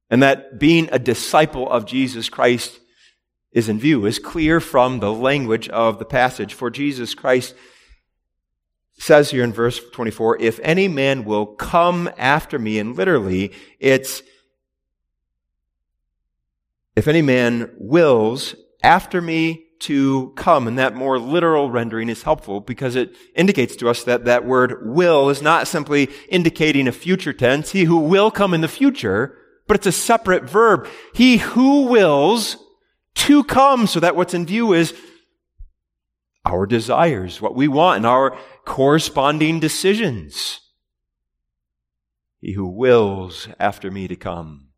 And 0.09 0.21
that 0.21 0.59
being 0.59 0.89
a 0.91 0.99
disciple 0.99 1.69
of 1.69 1.85
Jesus 1.85 2.29
Christ 2.29 2.79
is 3.51 3.69
in 3.69 3.79
view, 3.79 4.05
is 4.05 4.19
clear 4.19 4.59
from 4.59 4.99
the 4.99 5.11
language 5.11 5.69
of 5.69 5.97
the 5.97 6.05
passage. 6.05 6.53
For 6.53 6.69
Jesus 6.69 7.15
Christ 7.15 7.55
says 8.97 9.31
here 9.31 9.43
in 9.43 9.53
verse 9.53 9.79
24, 9.91 10.41
if 10.41 10.59
any 10.61 10.87
man 10.87 11.23
will 11.23 11.45
come 11.45 12.09
after 12.17 12.59
me, 12.59 12.77
and 12.77 12.95
literally 12.95 13.53
it's 13.79 14.21
if 16.95 17.07
any 17.07 17.21
man 17.21 17.71
wills 17.77 18.55
after 18.83 19.21
me 19.21 19.68
to 19.79 20.33
come, 20.35 20.67
and 20.67 20.77
that 20.77 20.95
more 20.95 21.17
literal 21.17 21.71
rendering 21.71 22.09
is 22.09 22.23
helpful 22.23 22.59
because 22.59 22.95
it 22.95 23.15
indicates 23.35 23.75
to 23.77 23.89
us 23.89 24.03
that 24.03 24.25
that 24.25 24.45
word 24.45 24.85
will 24.85 25.29
is 25.29 25.41
not 25.41 25.67
simply 25.67 26.09
indicating 26.27 26.87
a 26.87 26.91
future 26.91 27.33
tense, 27.33 27.71
he 27.71 27.85
who 27.85 27.97
will 27.97 28.29
come 28.29 28.53
in 28.53 28.61
the 28.61 28.67
future, 28.67 29.37
but 29.67 29.75
it's 29.75 29.87
a 29.87 29.91
separate 29.91 30.43
verb. 30.43 30.87
He 31.13 31.37
who 31.37 31.83
wills 31.83 32.57
to 33.15 33.43
come, 33.43 33.87
so 33.87 33.99
that 33.99 34.15
what's 34.15 34.33
in 34.33 34.45
view 34.45 34.73
is 34.73 34.93
our 36.45 36.65
desires, 36.65 37.41
what 37.41 37.55
we 37.55 37.67
want, 37.67 37.97
and 37.97 38.05
our 38.05 38.37
corresponding 38.65 39.59
decisions. 39.59 40.61
He 42.41 42.53
who 42.53 42.67
wills 42.67 43.47
after 43.59 43.91
me 43.91 44.07
to 44.07 44.15
come. 44.15 44.69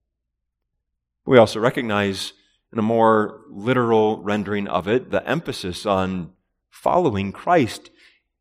We 1.26 1.38
also 1.38 1.60
recognize 1.60 2.34
in 2.74 2.80
a 2.80 2.84
more 2.84 3.42
literal 3.50 4.22
rendering 4.22 4.68
of 4.68 4.88
it 4.88 5.12
the 5.12 5.28
emphasis 5.28 5.86
on 5.86 6.32
following 6.70 7.32
Christ. 7.32 7.90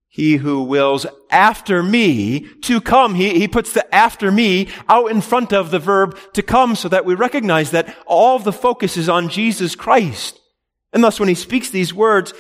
He 0.08 0.36
who 0.36 0.62
wills 0.62 1.06
after 1.30 1.82
me 1.82 2.40
to 2.62 2.80
come. 2.80 3.14
He, 3.14 3.38
he 3.38 3.46
puts 3.46 3.72
the 3.72 3.94
after 3.94 4.32
me 4.32 4.68
out 4.88 5.10
in 5.10 5.20
front 5.20 5.52
of 5.52 5.70
the 5.70 5.78
verb 5.78 6.18
to 6.32 6.42
come 6.42 6.74
so 6.74 6.88
that 6.88 7.04
we 7.04 7.14
recognize 7.14 7.70
that 7.70 7.96
all 8.06 8.40
the 8.40 8.52
focus 8.52 8.96
is 8.96 9.08
on 9.08 9.28
Jesus 9.28 9.76
Christ. 9.76 10.40
And 10.92 11.04
thus 11.04 11.20
when 11.20 11.28
he 11.28 11.36
speaks 11.36 11.70
these 11.70 11.94
words 11.94 12.34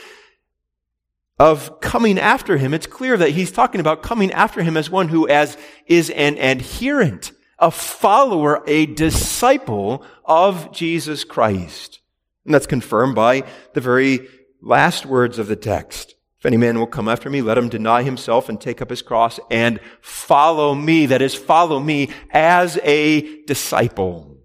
of 1.38 1.80
coming 1.80 2.18
after 2.18 2.56
him, 2.56 2.74
it's 2.74 2.88
clear 2.88 3.16
that 3.16 3.30
he's 3.30 3.52
talking 3.52 3.80
about 3.80 4.02
coming 4.02 4.32
after 4.32 4.64
him 4.64 4.76
as 4.76 4.90
one 4.90 5.08
who 5.08 5.28
as 5.28 5.56
is 5.86 6.10
an 6.10 6.38
adherent 6.38 7.30
a 7.60 7.70
follower, 7.70 8.62
a 8.66 8.86
disciple 8.86 10.04
of 10.24 10.72
Jesus 10.72 11.24
Christ. 11.24 12.00
And 12.44 12.54
that's 12.54 12.66
confirmed 12.66 13.14
by 13.14 13.44
the 13.74 13.80
very 13.80 14.26
last 14.62 15.06
words 15.06 15.38
of 15.38 15.46
the 15.46 15.56
text. 15.56 16.14
If 16.38 16.46
any 16.46 16.56
man 16.56 16.78
will 16.78 16.86
come 16.86 17.06
after 17.06 17.28
me, 17.28 17.42
let 17.42 17.58
him 17.58 17.68
deny 17.68 18.02
himself 18.02 18.48
and 18.48 18.58
take 18.58 18.80
up 18.80 18.88
his 18.88 19.02
cross 19.02 19.38
and 19.50 19.78
follow 20.00 20.74
me. 20.74 21.04
That 21.04 21.20
is, 21.20 21.34
follow 21.34 21.78
me 21.78 22.10
as 22.30 22.78
a 22.82 23.44
disciple. 23.44 24.38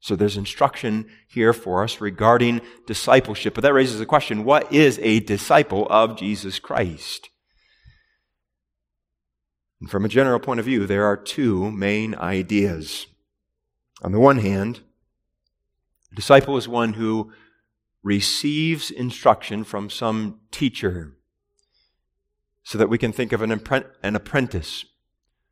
So 0.00 0.16
there's 0.16 0.36
instruction 0.38 1.06
here 1.28 1.52
for 1.52 1.82
us 1.82 2.00
regarding 2.00 2.62
discipleship. 2.86 3.54
But 3.54 3.64
that 3.64 3.74
raises 3.74 3.98
the 3.98 4.06
question, 4.06 4.44
what 4.44 4.72
is 4.72 4.98
a 5.02 5.20
disciple 5.20 5.86
of 5.90 6.16
Jesus 6.16 6.58
Christ? 6.58 7.28
And 9.80 9.90
from 9.90 10.04
a 10.04 10.08
general 10.08 10.40
point 10.40 10.60
of 10.60 10.66
view, 10.66 10.86
there 10.86 11.04
are 11.04 11.16
two 11.16 11.70
main 11.70 12.14
ideas. 12.14 13.06
On 14.02 14.12
the 14.12 14.20
one 14.20 14.38
hand, 14.38 14.80
a 16.12 16.14
disciple 16.14 16.56
is 16.56 16.68
one 16.68 16.94
who 16.94 17.32
receives 18.02 18.90
instruction 18.90 19.64
from 19.64 19.90
some 19.90 20.40
teacher, 20.50 21.16
so 22.62 22.78
that 22.78 22.88
we 22.88 22.98
can 22.98 23.12
think 23.12 23.32
of 23.32 23.42
an, 23.42 23.52
apprentice 24.02 24.84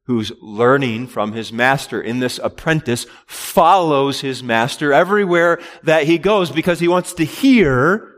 who's 0.04 0.32
learning 0.40 1.06
from 1.06 1.32
his 1.32 1.52
master. 1.52 2.00
In 2.00 2.20
this 2.20 2.38
apprentice 2.42 3.06
follows 3.26 4.20
his 4.20 4.42
master 4.42 4.92
everywhere 4.92 5.60
that 5.82 6.04
he 6.04 6.18
goes 6.18 6.50
because 6.50 6.80
he 6.80 6.88
wants 6.88 7.12
to 7.14 7.24
hear 7.24 8.08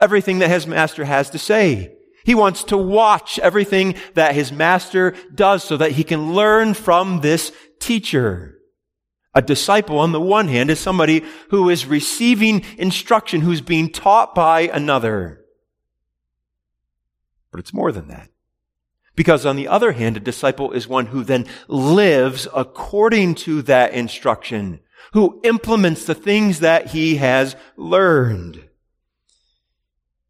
everything 0.00 0.38
that 0.38 0.50
his 0.50 0.66
master 0.66 1.04
has 1.04 1.30
to 1.30 1.38
say. 1.38 1.95
He 2.26 2.34
wants 2.34 2.64
to 2.64 2.76
watch 2.76 3.38
everything 3.38 3.94
that 4.14 4.34
his 4.34 4.50
master 4.50 5.14
does 5.32 5.62
so 5.62 5.76
that 5.76 5.92
he 5.92 6.02
can 6.02 6.34
learn 6.34 6.74
from 6.74 7.20
this 7.20 7.52
teacher. 7.78 8.58
A 9.32 9.40
disciple, 9.40 10.00
on 10.00 10.10
the 10.10 10.20
one 10.20 10.48
hand, 10.48 10.68
is 10.68 10.80
somebody 10.80 11.22
who 11.50 11.70
is 11.70 11.86
receiving 11.86 12.64
instruction, 12.78 13.42
who's 13.42 13.60
being 13.60 13.90
taught 13.90 14.34
by 14.34 14.62
another. 14.62 15.44
But 17.52 17.60
it's 17.60 17.72
more 17.72 17.92
than 17.92 18.08
that. 18.08 18.28
Because 19.14 19.46
on 19.46 19.54
the 19.54 19.68
other 19.68 19.92
hand, 19.92 20.16
a 20.16 20.20
disciple 20.20 20.72
is 20.72 20.88
one 20.88 21.06
who 21.06 21.22
then 21.22 21.46
lives 21.68 22.48
according 22.52 23.36
to 23.36 23.62
that 23.62 23.92
instruction, 23.92 24.80
who 25.12 25.40
implements 25.44 26.04
the 26.04 26.14
things 26.16 26.58
that 26.58 26.88
he 26.88 27.16
has 27.16 27.54
learned. 27.76 28.65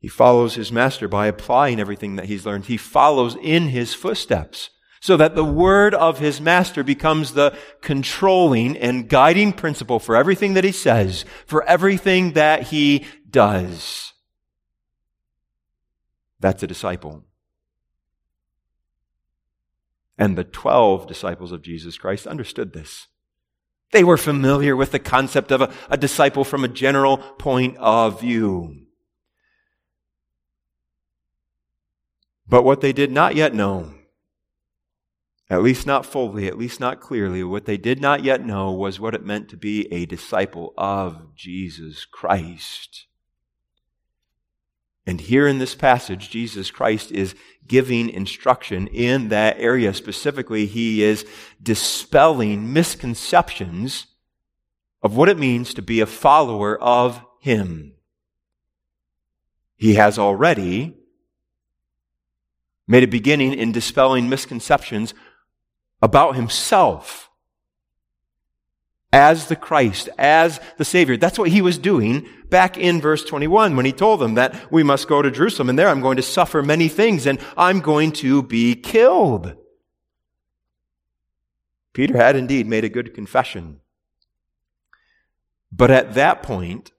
He 0.06 0.10
follows 0.10 0.54
his 0.54 0.70
master 0.70 1.08
by 1.08 1.26
applying 1.26 1.80
everything 1.80 2.14
that 2.14 2.26
he's 2.26 2.46
learned. 2.46 2.66
He 2.66 2.76
follows 2.76 3.36
in 3.42 3.70
his 3.70 3.92
footsteps 3.92 4.70
so 5.00 5.16
that 5.16 5.34
the 5.34 5.42
word 5.42 5.96
of 5.96 6.20
his 6.20 6.40
master 6.40 6.84
becomes 6.84 7.32
the 7.32 7.58
controlling 7.80 8.76
and 8.76 9.08
guiding 9.08 9.52
principle 9.52 9.98
for 9.98 10.14
everything 10.14 10.54
that 10.54 10.62
he 10.62 10.70
says, 10.70 11.24
for 11.44 11.64
everything 11.64 12.34
that 12.34 12.68
he 12.68 13.04
does. 13.28 14.12
That's 16.38 16.62
a 16.62 16.68
disciple. 16.68 17.24
And 20.16 20.38
the 20.38 20.44
12 20.44 21.08
disciples 21.08 21.50
of 21.50 21.62
Jesus 21.62 21.98
Christ 21.98 22.28
understood 22.28 22.74
this. 22.74 23.08
They 23.90 24.04
were 24.04 24.16
familiar 24.16 24.76
with 24.76 24.92
the 24.92 25.00
concept 25.00 25.50
of 25.50 25.62
a, 25.62 25.72
a 25.90 25.96
disciple 25.96 26.44
from 26.44 26.62
a 26.62 26.68
general 26.68 27.16
point 27.18 27.76
of 27.78 28.20
view. 28.20 28.85
But 32.48 32.62
what 32.62 32.80
they 32.80 32.92
did 32.92 33.10
not 33.10 33.34
yet 33.34 33.54
know, 33.54 33.92
at 35.50 35.62
least 35.62 35.86
not 35.86 36.06
fully, 36.06 36.46
at 36.46 36.58
least 36.58 36.80
not 36.80 37.00
clearly, 37.00 37.42
what 37.42 37.64
they 37.64 37.76
did 37.76 38.00
not 38.00 38.24
yet 38.24 38.44
know 38.44 38.72
was 38.72 39.00
what 39.00 39.14
it 39.14 39.24
meant 39.24 39.48
to 39.50 39.56
be 39.56 39.92
a 39.92 40.06
disciple 40.06 40.72
of 40.76 41.34
Jesus 41.34 42.04
Christ. 42.04 43.06
And 45.06 45.20
here 45.20 45.46
in 45.46 45.58
this 45.58 45.76
passage, 45.76 46.30
Jesus 46.30 46.72
Christ 46.72 47.12
is 47.12 47.36
giving 47.66 48.10
instruction 48.10 48.88
in 48.88 49.28
that 49.28 49.56
area. 49.58 49.94
Specifically, 49.94 50.66
he 50.66 51.02
is 51.02 51.24
dispelling 51.62 52.72
misconceptions 52.72 54.06
of 55.02 55.16
what 55.16 55.28
it 55.28 55.38
means 55.38 55.74
to 55.74 55.82
be 55.82 56.00
a 56.00 56.06
follower 56.06 56.76
of 56.82 57.24
him. 57.40 57.94
He 59.76 59.94
has 59.94 60.18
already 60.18 60.95
made 62.88 63.02
a 63.02 63.08
beginning 63.08 63.52
in 63.52 63.72
dispelling 63.72 64.28
misconceptions 64.28 65.14
about 66.00 66.36
himself 66.36 67.30
as 69.12 69.46
the 69.46 69.56
Christ, 69.56 70.08
as 70.18 70.60
the 70.76 70.84
Savior. 70.84 71.16
That's 71.16 71.38
what 71.38 71.50
he 71.50 71.62
was 71.62 71.78
doing 71.78 72.28
back 72.50 72.76
in 72.76 73.00
verse 73.00 73.24
21 73.24 73.74
when 73.74 73.86
he 73.86 73.92
told 73.92 74.20
them 74.20 74.34
that 74.34 74.70
we 74.70 74.82
must 74.82 75.08
go 75.08 75.22
to 75.22 75.30
Jerusalem 75.30 75.68
and 75.68 75.78
there 75.78 75.88
I'm 75.88 76.00
going 76.00 76.16
to 76.16 76.22
suffer 76.22 76.62
many 76.62 76.88
things 76.88 77.26
and 77.26 77.40
I'm 77.56 77.80
going 77.80 78.12
to 78.12 78.42
be 78.42 78.74
killed. 78.74 79.56
Peter 81.92 82.16
had 82.16 82.36
indeed 82.36 82.66
made 82.66 82.84
a 82.84 82.90
good 82.90 83.14
confession. 83.14 83.80
But 85.72 85.90
at 85.90 86.14
that 86.14 86.42
point, 86.42 86.92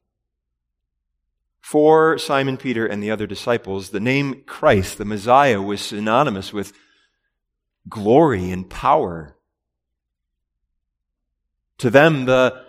for 1.68 2.18
Simon 2.18 2.56
Peter 2.56 2.86
and 2.88 3.04
the 3.04 3.12
other 3.12 3.28
disciples, 3.28 3.90
the 3.90 4.00
name 4.00 4.42
Christ, 4.46 4.98
the 4.98 5.04
Messiah, 5.04 5.62
was 5.62 5.82
synonymous 5.82 6.54
with 6.54 6.72
glory 7.90 8.52
and 8.52 8.70
power. 8.70 9.36
To 11.80 11.90
them, 11.90 12.24
the, 12.24 12.64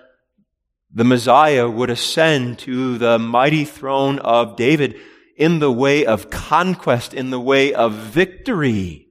the 0.93 1.05
Messiah 1.05 1.71
would 1.71 1.91
ascend 1.91 2.59
to 2.61 2.99
the 2.99 3.21
mighty 3.21 3.65
throne 3.65 4.19
of 4.19 4.57
David 4.57 4.97
in 5.37 5.61
the 5.61 5.71
way 5.71 6.05
of 6.05 6.29
conquest, 6.29 7.15
in 7.15 7.31
the 7.31 7.39
way 7.39 7.73
of 7.73 7.95
victory. 7.95 9.11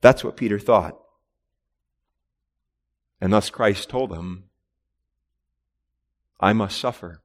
That's 0.00 0.22
what 0.22 0.36
Peter 0.36 0.60
thought. 0.60 0.96
And 3.20 3.32
thus 3.32 3.50
Christ 3.50 3.90
told 3.90 4.12
him, 4.12 4.44
I 6.42 6.52
must 6.52 6.78
suffer 6.78 7.22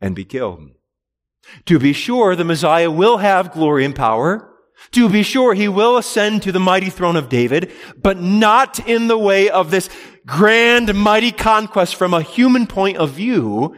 and 0.00 0.14
be 0.14 0.24
killed. 0.24 0.70
To 1.64 1.78
be 1.78 1.94
sure, 1.94 2.36
the 2.36 2.44
Messiah 2.44 2.90
will 2.90 3.16
have 3.16 3.52
glory 3.52 3.84
and 3.86 3.96
power. 3.96 4.50
To 4.92 5.08
be 5.08 5.22
sure, 5.22 5.54
he 5.54 5.66
will 5.66 5.96
ascend 5.96 6.42
to 6.42 6.52
the 6.52 6.60
mighty 6.60 6.90
throne 6.90 7.16
of 7.16 7.30
David, 7.30 7.72
but 7.96 8.20
not 8.20 8.86
in 8.86 9.08
the 9.08 9.18
way 9.18 9.48
of 9.48 9.70
this 9.70 9.88
grand, 10.26 10.94
mighty 10.94 11.32
conquest 11.32 11.96
from 11.96 12.12
a 12.12 12.22
human 12.22 12.66
point 12.66 12.98
of 12.98 13.10
view, 13.10 13.76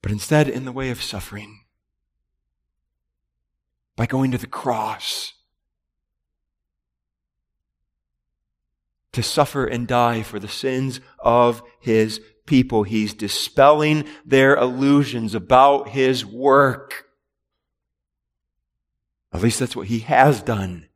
but 0.00 0.12
instead 0.12 0.48
in 0.48 0.64
the 0.64 0.72
way 0.72 0.90
of 0.90 1.02
suffering. 1.02 1.64
By 3.96 4.06
going 4.06 4.30
to 4.30 4.38
the 4.38 4.46
cross 4.46 5.32
to 9.16 9.22
suffer 9.22 9.64
and 9.64 9.88
die 9.88 10.22
for 10.22 10.38
the 10.38 10.46
sins 10.46 11.00
of 11.18 11.62
his 11.80 12.20
people. 12.44 12.82
He's 12.82 13.14
dispelling 13.14 14.04
their 14.26 14.54
illusions 14.54 15.34
about 15.34 15.88
his 15.88 16.24
work. 16.24 17.06
At 19.32 19.40
least 19.40 19.58
that's 19.58 19.74
what 19.74 19.86
he 19.86 20.00
has 20.00 20.42
done. 20.42 20.88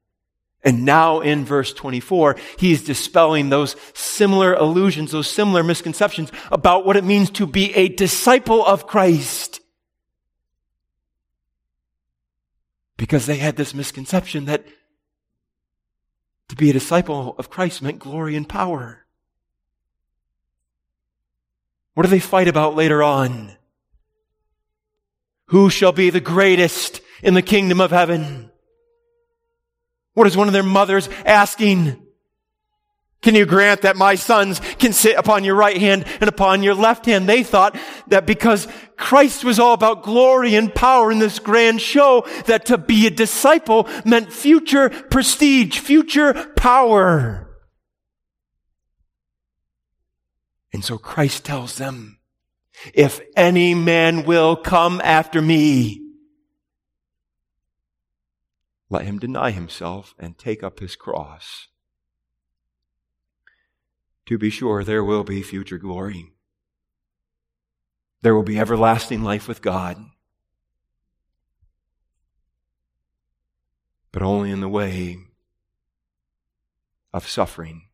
And 0.63 0.85
now 0.85 1.21
in 1.21 1.47
verse 1.47 1.73
24, 1.73 2.37
he's 2.59 2.85
dispelling 2.85 3.49
those 3.49 3.75
similar 3.95 4.55
illusions, 4.55 5.13
those 5.13 5.31
similar 5.31 5.63
misconceptions 5.63 6.31
about 6.53 6.85
what 6.85 6.99
it 6.99 7.05
means 7.05 7.31
to 7.31 7.47
be 7.47 7.75
a 7.75 7.89
disciple 7.89 8.65
of 8.67 8.87
Christ. 8.87 9.61
Because 12.99 13.25
they 13.25 13.37
had 13.37 13.57
this 13.57 13.73
misconception 13.73 14.45
that 14.45 14.67
to 16.51 16.57
be 16.57 16.69
a 16.69 16.75
disciple 16.75 17.35
of 17.39 17.49
Christ 17.49 17.81
meant 17.81 18.01
glory 18.01 18.37
and 18.37 18.49
power. 18.49 19.07
What 21.95 22.03
do 22.03 22.09
they 22.09 22.21
fight 22.21 22.49
about 22.49 22.75
later 22.75 23.03
on? 23.03 23.53
Who 25.47 25.71
shall 25.71 25.93
be 25.93 26.11
the 26.11 26.21
greatest 26.21 27.01
in 27.23 27.35
the 27.35 27.43
kingdom 27.43 27.81
of 27.81 27.93
heaven? 27.93 28.51
What 30.15 30.27
is 30.27 30.37
one 30.37 30.49
of 30.49 30.53
their 30.53 30.63
mothers 30.63 31.09
asking? 31.25 32.05
Can 33.23 33.35
you 33.35 33.45
grant 33.45 33.83
that 33.83 33.97
my 33.97 34.15
sons 34.15 34.61
can 34.79 34.95
sit 34.95 35.17
upon 35.17 35.45
your 35.45 35.55
right 35.55 35.77
hand 35.77 36.07
and 36.21 36.29
upon 36.29 36.63
your 36.63 36.75
left 36.75 37.05
hand? 37.05 37.29
They 37.29 37.43
thought 37.43 37.79
that 38.09 38.25
because 38.25 38.67
Christ 38.97 39.45
was 39.45 39.59
all 39.59 39.75
about 39.75 40.03
glory 40.03 40.55
and 40.55 40.75
power 40.75 41.13
in 41.13 41.19
this 41.19 41.39
grand 41.39 41.83
show, 41.83 42.27
that 42.47 42.67
to 42.67 42.79
be 42.79 43.07
a 43.07 43.11
disciple 43.11 43.89
meant 44.07 44.33
future 44.33 44.89
prestige, 44.89 45.79
future 45.79 46.33
power. 46.57 47.47
And 50.73 50.83
so 50.83 50.97
Christ 50.97 51.45
tells 51.45 51.77
them, 51.77 52.21
if 52.95 53.21
any 53.37 53.75
man 53.75 54.25
will 54.25 54.57
come 54.57 55.01
after 55.05 55.43
me, 55.43 56.01
let 58.89 59.05
him 59.05 59.19
deny 59.19 59.51
himself 59.51 60.15
and 60.19 60.39
take 60.39 60.63
up 60.63 60.81
his 60.81 60.97
cross 60.97 61.69
to 64.27 64.39
be 64.39 64.51
sure, 64.51 64.85
there 64.85 65.05
will 65.05 65.25
be 65.25 65.43
future 65.43 65.79
glory. 65.79 66.33
There 68.23 68.35
will 68.35 68.43
be 68.43 68.59
everlasting 68.59 69.23
life 69.23 69.49
with 69.49 69.63
God. 69.63 69.97
But 74.13 74.23
only 74.23 74.51
in 74.51 74.61
the 74.61 74.69
way 74.69 75.19
of 77.13 77.29
suffering. 77.29 77.89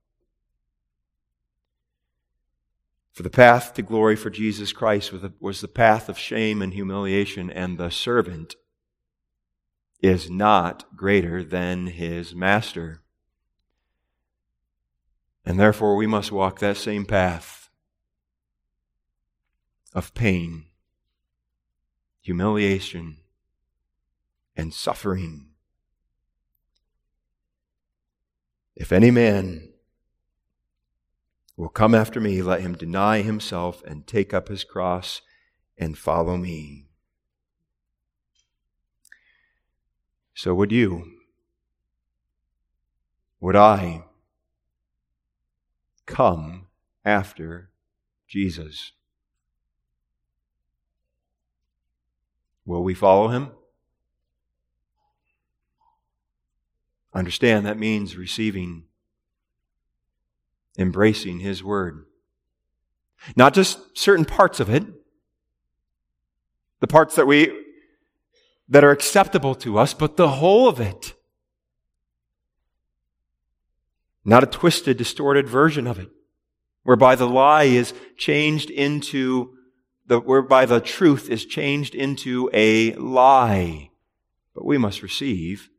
For 3.12 3.22
the 3.22 3.30
path 3.30 3.72
to 3.74 3.82
glory 3.82 4.14
for 4.14 4.28
Jesus 4.28 4.74
Christ 4.74 5.12
was 5.40 5.60
the 5.62 5.68
path 5.68 6.10
of 6.10 6.18
shame 6.18 6.60
and 6.60 6.74
humiliation, 6.74 7.50
and 7.50 7.78
the 7.78 7.90
servant 7.90 8.56
is 10.02 10.28
not 10.28 10.84
greater 10.94 11.42
than 11.42 11.86
his 11.86 12.34
master. 12.34 13.02
And 15.46 15.60
therefore, 15.60 15.94
we 15.94 16.08
must 16.08 16.32
walk 16.32 16.58
that 16.58 16.76
same 16.76 17.06
path 17.06 17.70
of 19.94 20.12
pain, 20.12 20.66
humiliation, 22.20 23.18
and 24.56 24.74
suffering. 24.74 25.50
If 28.74 28.90
any 28.90 29.12
man 29.12 29.72
will 31.56 31.68
come 31.68 31.94
after 31.94 32.20
me, 32.20 32.42
let 32.42 32.60
him 32.60 32.74
deny 32.74 33.22
himself 33.22 33.84
and 33.84 34.04
take 34.04 34.34
up 34.34 34.48
his 34.48 34.64
cross 34.64 35.22
and 35.78 35.96
follow 35.96 36.36
me. 36.36 36.88
So 40.34 40.54
would 40.54 40.72
you 40.72 41.04
would 43.40 43.56
I 43.56 44.02
come 46.06 46.66
after 47.04 47.70
Jesus? 48.26 48.92
Will 52.64 52.82
we 52.82 52.94
follow 52.94 53.28
him? 53.28 53.50
Understand 57.14 57.64
that 57.64 57.78
means 57.78 58.16
receiving, 58.16 58.84
embracing 60.76 61.40
his 61.40 61.64
word. 61.64 62.04
Not 63.34 63.54
just 63.54 63.96
certain 63.96 64.24
parts 64.24 64.60
of 64.60 64.68
it, 64.68 64.84
the 66.80 66.86
parts 66.86 67.14
that 67.16 67.26
we 67.26 67.64
that 68.68 68.84
are 68.84 68.90
acceptable 68.90 69.54
to 69.54 69.78
us, 69.78 69.94
but 69.94 70.16
the 70.16 70.28
whole 70.28 70.68
of 70.68 70.80
it. 70.80 71.14
Not 74.28 74.42
a 74.42 74.46
twisted, 74.46 74.96
distorted 74.96 75.48
version 75.48 75.86
of 75.86 76.00
it, 76.00 76.10
whereby 76.82 77.14
the 77.14 77.28
lie 77.28 77.62
is 77.62 77.94
changed 78.18 78.70
into 78.70 79.56
the, 80.04 80.18
whereby 80.18 80.66
the 80.66 80.80
truth 80.80 81.30
is 81.30 81.46
changed 81.46 81.94
into 81.94 82.50
a 82.52 82.92
lie. 82.94 83.90
But 84.52 84.64
we 84.64 84.78
must 84.78 85.02
receive 85.02 85.70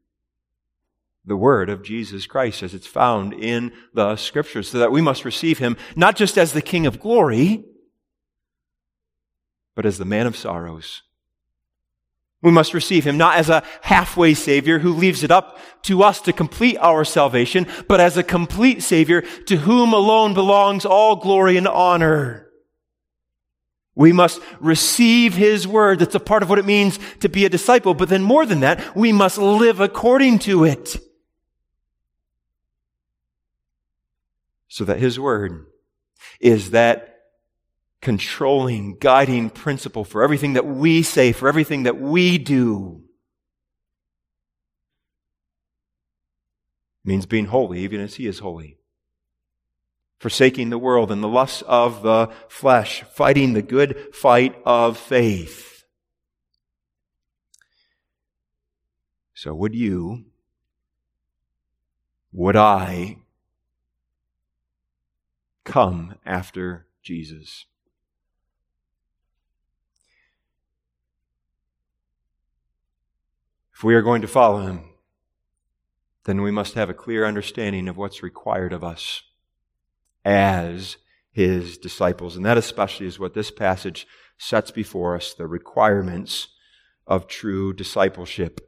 the 1.25 1.35
word 1.35 1.69
of 1.69 1.83
Jesus 1.83 2.25
Christ 2.25 2.63
as 2.63 2.73
it's 2.73 2.87
found 2.87 3.33
in 3.33 3.73
the 3.93 4.15
scriptures, 4.15 4.69
so 4.69 4.79
that 4.79 4.93
we 4.93 5.01
must 5.01 5.25
receive 5.25 5.57
him 5.57 5.75
not 5.97 6.15
just 6.15 6.37
as 6.37 6.53
the 6.53 6.61
King 6.61 6.87
of 6.87 7.01
glory, 7.01 7.65
but 9.75 9.85
as 9.85 9.97
the 9.97 10.05
man 10.05 10.25
of 10.25 10.37
sorrows 10.37 11.03
we 12.41 12.51
must 12.51 12.73
receive 12.73 13.05
him 13.05 13.17
not 13.17 13.37
as 13.37 13.49
a 13.49 13.63
halfway 13.81 14.33
Savior 14.33 14.79
who 14.79 14.93
leaves 14.93 15.23
it 15.23 15.31
up 15.31 15.57
to 15.83 16.03
us 16.03 16.21
to 16.21 16.33
complete 16.33 16.77
our 16.77 17.03
salvation, 17.03 17.65
but 17.87 17.99
as 17.99 18.15
a 18.15 18.23
complete 18.23 18.83
Savior 18.83 19.21
to 19.21 19.57
whom 19.57 19.93
alone 19.93 20.33
belongs 20.33 20.85
all 20.85 21.15
glory 21.15 21.57
and 21.57 21.67
honor. 21.67 22.47
We 23.95 24.13
must 24.13 24.39
receive 24.59 25.33
His 25.33 25.67
Word. 25.67 25.97
That's 25.97 26.13
a 26.13 26.19
part 26.19 26.43
of 26.43 26.49
what 26.49 26.59
it 26.59 26.65
means 26.65 26.99
to 27.21 27.29
be 27.29 27.45
a 27.45 27.49
disciple. 27.49 27.95
But 27.95 28.09
then 28.09 28.21
more 28.21 28.45
than 28.45 28.59
that, 28.59 28.95
we 28.95 29.11
must 29.11 29.39
live 29.39 29.79
according 29.79 30.37
to 30.39 30.65
it. 30.65 30.97
So 34.67 34.85
that 34.85 34.99
His 34.99 35.19
Word 35.19 35.65
is 36.39 36.69
that 36.71 37.16
controlling, 38.07 38.95
guiding 38.95 39.49
principle 39.49 40.05
for 40.05 40.23
everything 40.23 40.53
that 40.53 40.65
we 40.65 41.03
say, 41.03 41.33
for 41.33 41.49
everything 41.49 41.83
that 41.83 41.99
we 41.99 42.37
do. 42.37 43.01
It 47.03 47.09
means 47.09 47.25
being 47.25 47.47
holy, 47.47 47.79
even 47.79 47.99
as 47.99 48.15
He 48.15 48.25
is 48.25 48.39
holy. 48.39 48.77
Forsaking 50.19 50.69
the 50.69 50.77
world 50.77 51.11
and 51.11 51.21
the 51.21 51.27
lusts 51.27 51.63
of 51.63 52.01
the 52.01 52.29
flesh, 52.47 53.03
fighting 53.11 53.51
the 53.51 53.61
good 53.61 54.15
fight 54.15 54.55
of 54.63 54.97
faith. 54.97 55.83
So 59.33 59.53
would 59.53 59.75
you, 59.75 60.27
would 62.31 62.55
I 62.55 63.17
come 65.65 66.15
after 66.25 66.87
Jesus? 67.03 67.65
If 73.77 73.83
we 73.83 73.93
are 73.93 74.01
going 74.01 74.23
to 74.23 74.27
follow 74.27 74.61
him, 74.61 74.85
then 76.25 76.41
we 76.41 76.49
must 76.49 76.73
have 76.73 76.89
a 76.89 76.95
clear 76.95 77.27
understanding 77.27 77.87
of 77.87 77.95
what's 77.95 78.23
required 78.23 78.73
of 78.73 78.83
us 78.83 79.21
as 80.25 80.97
his 81.31 81.77
disciples. 81.77 82.35
And 82.35 82.43
that 82.43 82.57
especially 82.57 83.05
is 83.05 83.19
what 83.19 83.35
this 83.35 83.51
passage 83.51 84.07
sets 84.39 84.71
before 84.71 85.15
us 85.15 85.31
the 85.31 85.45
requirements 85.45 86.47
of 87.05 87.27
true 87.27 87.71
discipleship. 87.71 88.66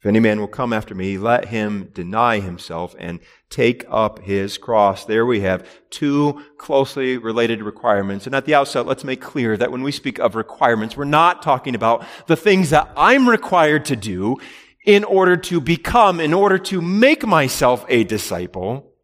If 0.00 0.06
any 0.06 0.18
man 0.18 0.40
will 0.40 0.48
come 0.48 0.72
after 0.72 0.94
me, 0.94 1.18
let 1.18 1.48
him 1.48 1.90
deny 1.92 2.40
himself 2.40 2.94
and 2.98 3.20
take 3.50 3.84
up 3.86 4.20
his 4.20 4.56
cross. 4.56 5.04
There 5.04 5.26
we 5.26 5.40
have 5.40 5.68
two 5.90 6.42
closely 6.56 7.18
related 7.18 7.62
requirements. 7.62 8.24
And 8.24 8.34
at 8.34 8.46
the 8.46 8.54
outset, 8.54 8.86
let's 8.86 9.04
make 9.04 9.20
clear 9.20 9.58
that 9.58 9.70
when 9.70 9.82
we 9.82 9.92
speak 9.92 10.18
of 10.18 10.36
requirements, 10.36 10.96
we're 10.96 11.04
not 11.04 11.42
talking 11.42 11.74
about 11.74 12.06
the 12.28 12.36
things 12.36 12.70
that 12.70 12.90
I'm 12.96 13.28
required 13.28 13.84
to 13.86 13.96
do 13.96 14.38
in 14.86 15.04
order 15.04 15.36
to 15.36 15.60
become, 15.60 16.18
in 16.18 16.32
order 16.32 16.56
to 16.56 16.80
make 16.80 17.26
myself 17.26 17.84
a 17.90 18.04
disciple. 18.04 18.94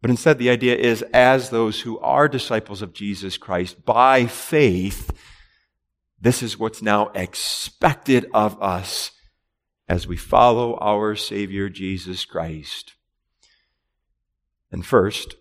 But 0.00 0.10
instead, 0.10 0.38
the 0.38 0.48
idea 0.48 0.74
is 0.74 1.02
as 1.12 1.50
those 1.50 1.82
who 1.82 1.98
are 1.98 2.28
disciples 2.28 2.80
of 2.80 2.94
Jesus 2.94 3.36
Christ 3.36 3.84
by 3.84 4.24
faith, 4.24 5.10
this 6.18 6.42
is 6.42 6.58
what's 6.58 6.80
now 6.80 7.08
expected 7.08 8.24
of 8.32 8.62
us 8.62 9.10
as 9.88 10.06
we 10.06 10.16
follow 10.16 10.76
our 10.78 11.14
Savior 11.14 11.68
Jesus 11.68 12.24
Christ. 12.24 12.94
And 14.72 14.84
first, 14.84 15.36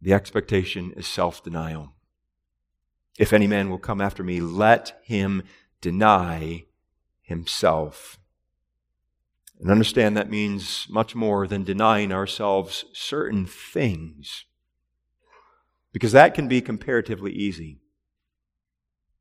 the 0.00 0.12
expectation 0.12 0.92
is 0.96 1.06
self 1.06 1.42
denial. 1.42 1.92
If 3.18 3.32
any 3.32 3.46
man 3.46 3.70
will 3.70 3.78
come 3.78 4.00
after 4.00 4.22
me, 4.22 4.40
let 4.40 5.00
him 5.04 5.42
deny 5.80 6.64
himself. 7.22 8.18
And 9.58 9.70
understand 9.70 10.16
that 10.16 10.30
means 10.30 10.86
much 10.90 11.14
more 11.14 11.46
than 11.46 11.64
denying 11.64 12.12
ourselves 12.12 12.84
certain 12.92 13.46
things, 13.46 14.44
because 15.92 16.12
that 16.12 16.34
can 16.34 16.46
be 16.46 16.60
comparatively 16.60 17.32
easy. 17.32 17.78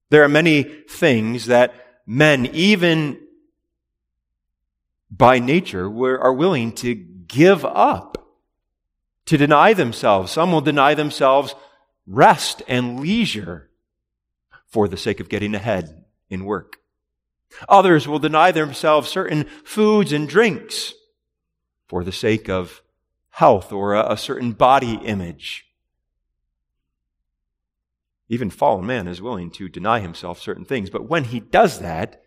There 0.09 0.23
are 0.23 0.29
many 0.29 0.63
things 0.63 1.45
that 1.45 1.73
men, 2.05 2.47
even 2.47 3.24
by 5.15 5.39
nature 5.39 5.85
are 5.85 6.33
willing 6.33 6.71
to 6.73 6.95
give 6.95 7.63
up, 7.65 8.17
to 9.25 9.37
deny 9.37 9.73
themselves. 9.73 10.31
Some 10.31 10.51
will 10.51 10.61
deny 10.61 10.93
themselves 10.93 11.55
rest 12.05 12.61
and 12.67 12.99
leisure 12.99 13.69
for 14.67 14.87
the 14.87 14.97
sake 14.97 15.19
of 15.19 15.29
getting 15.29 15.55
ahead 15.55 16.05
in 16.29 16.45
work. 16.45 16.77
Others 17.69 18.07
will 18.07 18.19
deny 18.19 18.51
themselves 18.51 19.09
certain 19.09 19.45
foods 19.63 20.11
and 20.11 20.27
drinks 20.27 20.93
for 21.87 22.03
the 22.03 22.11
sake 22.11 22.49
of 22.49 22.81
health 23.29 23.71
or 23.71 23.93
a, 23.93 24.13
a 24.13 24.17
certain 24.17 24.51
body 24.51 24.95
image. 24.95 25.65
Even 28.27 28.49
fallen 28.49 28.85
man 28.85 29.07
is 29.07 29.21
willing 29.21 29.51
to 29.51 29.69
deny 29.69 29.99
himself 29.99 30.39
certain 30.41 30.65
things, 30.65 30.89
but 30.89 31.07
when 31.07 31.25
he 31.25 31.39
does 31.39 31.79
that, 31.79 32.24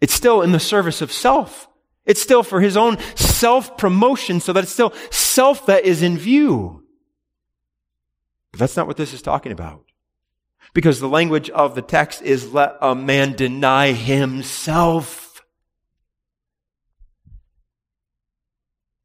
it's 0.00 0.14
still 0.14 0.42
in 0.42 0.52
the 0.52 0.60
service 0.60 1.02
of 1.02 1.12
self. 1.12 1.68
It's 2.06 2.22
still 2.22 2.42
for 2.42 2.60
his 2.60 2.76
own 2.76 2.98
self 3.14 3.76
promotion 3.76 4.40
so 4.40 4.52
that 4.52 4.64
it's 4.64 4.72
still 4.72 4.92
self 5.10 5.66
that 5.66 5.84
is 5.84 6.02
in 6.02 6.18
view. 6.18 6.84
But 8.52 8.60
that's 8.60 8.76
not 8.76 8.86
what 8.86 8.96
this 8.96 9.12
is 9.12 9.22
talking 9.22 9.52
about. 9.52 9.84
Because 10.72 11.00
the 11.00 11.08
language 11.08 11.50
of 11.50 11.74
the 11.74 11.82
text 11.82 12.22
is 12.22 12.52
let 12.52 12.76
a 12.80 12.94
man 12.94 13.34
deny 13.34 13.92
himself. 13.92 15.42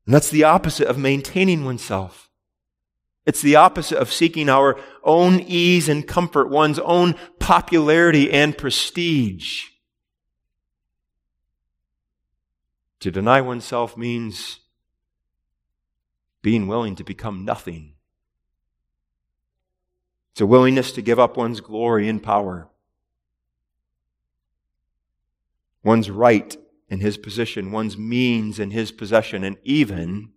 And 0.05 0.13
that's 0.13 0.29
the 0.29 0.43
opposite 0.43 0.88
of 0.88 0.97
maintaining 0.97 1.65
oneself. 1.65 2.29
It's 3.25 3.41
the 3.41 3.55
opposite 3.55 3.97
of 3.97 4.13
seeking 4.13 4.49
our 4.49 4.79
own 5.03 5.39
ease 5.39 5.89
and 5.89 6.08
comfort, 6.08 6.49
one's 6.49 6.77
own 6.79 7.15
popularity 7.39 8.31
and 8.31 8.55
prestige. 8.55 9.63
To 13.01 13.12
deny 13.12 13.41
oneself 13.41 13.97
means 13.97 14.60
being 16.41 16.67
willing 16.67 16.95
to 16.95 17.03
become 17.03 17.43
nothing. 17.43 17.93
It's 20.31 20.41
a 20.41 20.45
willingness 20.45 20.91
to 20.91 21.01
give 21.01 21.19
up 21.19 21.38
one's 21.38 21.62
glory 21.62 22.10
and 22.10 22.21
power, 22.21 22.69
one's 25.84 26.10
right 26.10 26.58
in 26.89 26.99
his 26.99 27.17
position, 27.17 27.71
one's 27.71 27.97
means 27.97 28.60
in 28.60 28.71
his 28.71 28.91
possession, 28.91 29.43
and 29.43 29.58
even, 29.63 30.34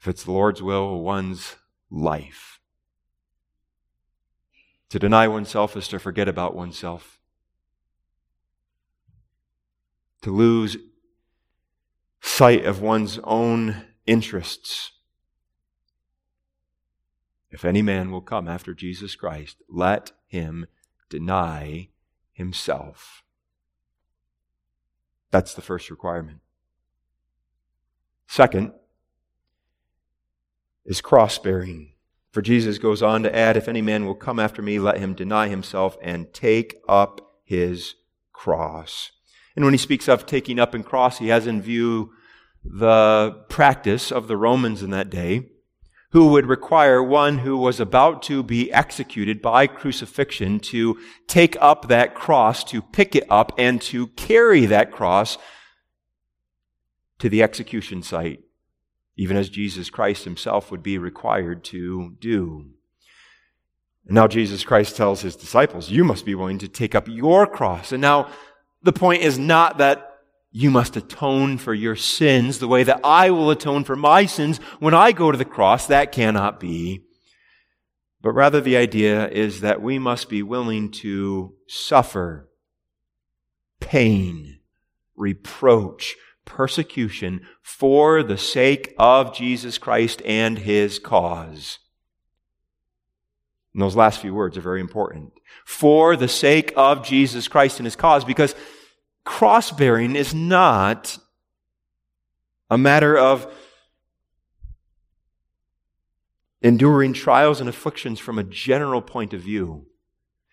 if 0.00 0.08
it's 0.08 0.24
the 0.24 0.32
Lord's 0.32 0.62
will, 0.62 1.00
one's 1.02 1.56
life. 1.90 2.60
To 4.90 4.98
deny 4.98 5.26
oneself 5.26 5.76
is 5.76 5.88
to 5.88 5.98
forget 5.98 6.28
about 6.28 6.54
oneself. 6.54 7.18
To 10.22 10.30
lose 10.30 10.76
sight 12.24 12.64
of 12.64 12.80
one's 12.80 13.20
own 13.22 13.84
interests. 14.06 14.92
If 17.50 17.64
any 17.64 17.82
man 17.82 18.10
will 18.10 18.22
come 18.22 18.48
after 18.48 18.74
Jesus 18.74 19.14
Christ, 19.14 19.58
let 19.68 20.10
him 20.26 20.66
deny 21.08 21.90
himself. 22.32 23.22
That's 25.30 25.54
the 25.54 25.62
first 25.62 25.90
requirement. 25.90 26.40
Second 28.26 28.72
is 30.84 31.00
cross 31.00 31.38
bearing. 31.38 31.92
For 32.32 32.42
Jesus 32.42 32.78
goes 32.78 33.02
on 33.02 33.22
to 33.22 33.36
add, 33.36 33.56
If 33.56 33.68
any 33.68 33.82
man 33.82 34.06
will 34.06 34.14
come 34.14 34.40
after 34.40 34.62
me, 34.62 34.78
let 34.80 34.98
him 34.98 35.14
deny 35.14 35.48
himself 35.48 35.96
and 36.02 36.32
take 36.32 36.80
up 36.88 37.20
his 37.44 37.94
cross. 38.32 39.12
And 39.56 39.64
when 39.64 39.74
he 39.74 39.78
speaks 39.78 40.08
of 40.08 40.26
taking 40.26 40.58
up 40.58 40.74
and 40.74 40.84
cross, 40.84 41.18
he 41.18 41.28
has 41.28 41.46
in 41.46 41.62
view 41.62 42.12
the 42.64 43.44
practice 43.48 44.10
of 44.10 44.26
the 44.26 44.36
Romans 44.36 44.82
in 44.82 44.90
that 44.90 45.10
day, 45.10 45.50
who 46.10 46.28
would 46.28 46.46
require 46.46 47.02
one 47.02 47.38
who 47.38 47.56
was 47.56 47.80
about 47.80 48.22
to 48.22 48.42
be 48.42 48.72
executed 48.72 49.42
by 49.42 49.66
crucifixion 49.66 50.60
to 50.60 50.98
take 51.26 51.56
up 51.60 51.88
that 51.88 52.14
cross, 52.14 52.64
to 52.64 52.80
pick 52.80 53.14
it 53.14 53.24
up, 53.28 53.52
and 53.58 53.82
to 53.82 54.06
carry 54.08 54.64
that 54.66 54.92
cross 54.92 55.38
to 57.18 57.28
the 57.28 57.42
execution 57.42 58.02
site, 58.02 58.40
even 59.16 59.36
as 59.36 59.48
Jesus 59.48 59.90
Christ 59.90 60.24
himself 60.24 60.70
would 60.70 60.82
be 60.82 60.98
required 60.98 61.64
to 61.64 62.16
do. 62.20 62.70
And 64.06 64.14
now 64.14 64.26
Jesus 64.26 64.64
Christ 64.64 64.96
tells 64.96 65.22
his 65.22 65.36
disciples, 65.36 65.90
You 65.90 66.04
must 66.04 66.24
be 66.24 66.34
willing 66.34 66.58
to 66.58 66.68
take 66.68 66.94
up 66.94 67.08
your 67.08 67.46
cross. 67.46 67.92
And 67.92 68.00
now 68.00 68.28
the 68.84 68.92
point 68.92 69.22
is 69.22 69.38
not 69.38 69.78
that 69.78 70.10
you 70.52 70.70
must 70.70 70.96
atone 70.96 71.58
for 71.58 71.74
your 71.74 71.96
sins 71.96 72.60
the 72.60 72.68
way 72.68 72.84
that 72.84 73.00
I 73.02 73.30
will 73.30 73.50
atone 73.50 73.82
for 73.82 73.96
my 73.96 74.26
sins 74.26 74.58
when 74.78 74.94
I 74.94 75.10
go 75.10 75.32
to 75.32 75.38
the 75.38 75.44
cross. 75.44 75.88
That 75.88 76.12
cannot 76.12 76.60
be. 76.60 77.02
But 78.22 78.32
rather, 78.32 78.60
the 78.60 78.76
idea 78.76 79.28
is 79.28 79.62
that 79.62 79.82
we 79.82 79.98
must 79.98 80.30
be 80.30 80.42
willing 80.42 80.92
to 80.92 81.54
suffer 81.66 82.48
pain, 83.80 84.60
reproach, 85.16 86.14
persecution 86.44 87.40
for 87.62 88.22
the 88.22 88.38
sake 88.38 88.94
of 88.98 89.34
Jesus 89.34 89.76
Christ 89.76 90.22
and 90.24 90.58
his 90.58 90.98
cause. 90.98 91.80
And 93.72 93.82
those 93.82 93.96
last 93.96 94.20
few 94.20 94.32
words 94.32 94.56
are 94.56 94.62
very 94.62 94.80
important. 94.80 95.32
For 95.64 96.16
the 96.16 96.28
sake 96.28 96.72
of 96.76 97.04
Jesus 97.04 97.48
Christ 97.48 97.80
and 97.80 97.86
his 97.86 97.96
cause, 97.96 98.24
because 98.24 98.54
cross 99.24 99.70
bearing 99.70 100.16
is 100.16 100.34
not 100.34 101.18
a 102.70 102.78
matter 102.78 103.16
of 103.16 103.52
enduring 106.62 107.12
trials 107.12 107.60
and 107.60 107.68
afflictions 107.68 108.18
from 108.18 108.38
a 108.38 108.44
general 108.44 109.02
point 109.02 109.34
of 109.34 109.40
view. 109.40 109.86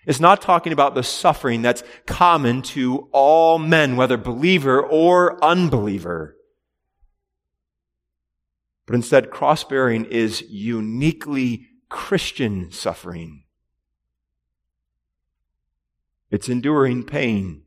It's 0.06 0.20
not 0.20 0.42
talking 0.42 0.74
about 0.74 0.96
the 0.96 1.04
suffering 1.04 1.62
that's 1.62 1.84
common 2.06 2.64
to 2.64 3.08
all 3.12 3.60
men, 3.60 3.96
whether 3.96 4.18
believer 4.18 4.82
or 4.82 5.44
unbeliever. 5.44 6.36
But 8.88 8.96
instead, 8.96 9.30
cross 9.30 9.64
bearing 9.64 10.06
is 10.06 10.42
uniquely 10.50 11.68
Christian 11.88 12.72
suffering. 12.72 13.44
It's 16.32 16.50
enduring 16.50 17.04
pain 17.04 17.64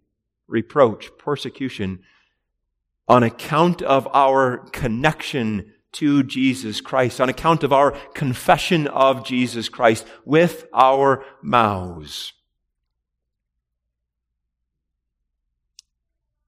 reproach, 0.54 1.10
persecution 1.18 1.98
on 3.08 3.24
account 3.24 3.82
of 3.82 4.08
our 4.14 4.58
connection 4.70 5.72
to 5.92 6.22
Jesus 6.22 6.80
Christ, 6.80 7.20
on 7.20 7.28
account 7.28 7.64
of 7.64 7.72
our 7.72 7.90
confession 8.14 8.86
of 8.86 9.26
Jesus 9.26 9.68
Christ 9.68 10.06
with 10.24 10.66
our 10.72 11.24
mouths. 11.42 12.32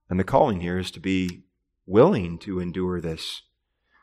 And 0.09 0.21
the 0.21 0.25
calling 0.25 0.61
here 0.61 0.79
is 0.79 0.93
to 0.93 1.01
be 1.01 1.43
willing 1.85 2.39
to 2.39 2.61
endure 2.61 3.01
this. 3.01 3.43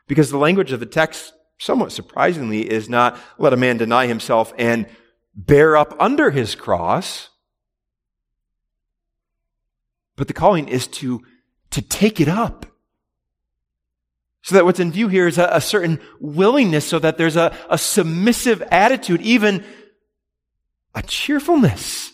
Because 0.06 0.30
the 0.30 0.36
language 0.36 0.70
of 0.70 0.80
the 0.80 0.86
text, 0.86 1.32
somewhat 1.58 1.92
surprisingly, 1.92 2.70
is 2.70 2.90
not 2.90 3.18
let 3.38 3.54
a 3.54 3.56
man 3.56 3.78
deny 3.78 4.06
himself 4.06 4.52
and 4.58 4.86
bear 5.34 5.78
up 5.78 5.96
under 5.98 6.30
his 6.30 6.54
cross. 6.54 7.30
But 10.16 10.28
the 10.28 10.34
calling 10.34 10.68
is 10.68 10.86
to, 10.88 11.22
to 11.70 11.82
take 11.82 12.20
it 12.20 12.28
up. 12.28 12.66
So 14.42 14.54
that 14.54 14.64
what's 14.64 14.80
in 14.80 14.92
view 14.92 15.08
here 15.08 15.26
is 15.26 15.38
a, 15.38 15.48
a 15.52 15.60
certain 15.60 16.00
willingness 16.20 16.86
so 16.86 16.98
that 16.98 17.16
there's 17.16 17.36
a, 17.36 17.56
a 17.70 17.78
submissive 17.78 18.62
attitude, 18.70 19.22
even 19.22 19.64
a 20.94 21.02
cheerfulness 21.02 22.12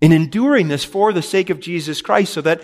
in 0.00 0.12
enduring 0.12 0.68
this 0.68 0.84
for 0.84 1.12
the 1.12 1.22
sake 1.22 1.50
of 1.50 1.60
Jesus 1.60 2.02
Christ 2.02 2.32
so 2.32 2.40
that 2.42 2.62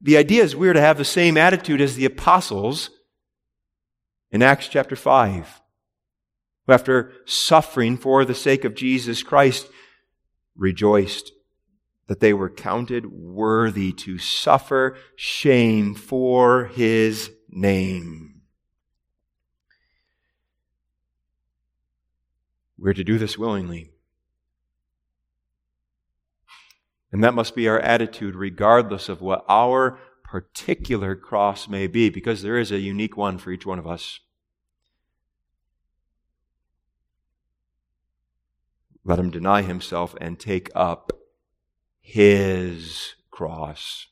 the 0.00 0.16
idea 0.16 0.42
is 0.42 0.54
we're 0.54 0.72
to 0.72 0.80
have 0.80 0.98
the 0.98 1.04
same 1.04 1.36
attitude 1.36 1.80
as 1.80 1.96
the 1.96 2.04
apostles 2.04 2.90
in 4.30 4.42
Acts 4.42 4.68
chapter 4.68 4.94
5, 4.94 5.60
who 6.66 6.72
after 6.72 7.12
suffering 7.24 7.96
for 7.96 8.24
the 8.24 8.34
sake 8.34 8.64
of 8.64 8.74
Jesus 8.74 9.22
Christ 9.22 9.66
rejoiced 10.56 11.32
that 12.08 12.20
they 12.20 12.32
were 12.32 12.50
counted 12.50 13.06
worthy 13.06 13.92
to 13.92 14.18
suffer 14.18 14.96
shame 15.14 15.94
for 15.94 16.64
his 16.64 17.30
name. 17.48 18.40
We're 22.78 22.94
to 22.94 23.04
do 23.04 23.18
this 23.18 23.38
willingly. 23.38 23.92
And 27.12 27.22
that 27.24 27.34
must 27.34 27.54
be 27.54 27.68
our 27.68 27.80
attitude 27.80 28.34
regardless 28.34 29.08
of 29.08 29.20
what 29.20 29.44
our 29.48 29.98
particular 30.24 31.14
cross 31.16 31.68
may 31.68 31.86
be, 31.86 32.10
because 32.10 32.42
there 32.42 32.58
is 32.58 32.70
a 32.70 32.78
unique 32.78 33.16
one 33.16 33.38
for 33.38 33.50
each 33.50 33.66
one 33.66 33.78
of 33.78 33.86
us. 33.86 34.20
Let 39.04 39.18
him 39.18 39.30
deny 39.30 39.62
himself 39.62 40.14
and 40.20 40.38
take 40.38 40.70
up 40.74 41.17
his 42.08 43.16
cross. 43.30 44.06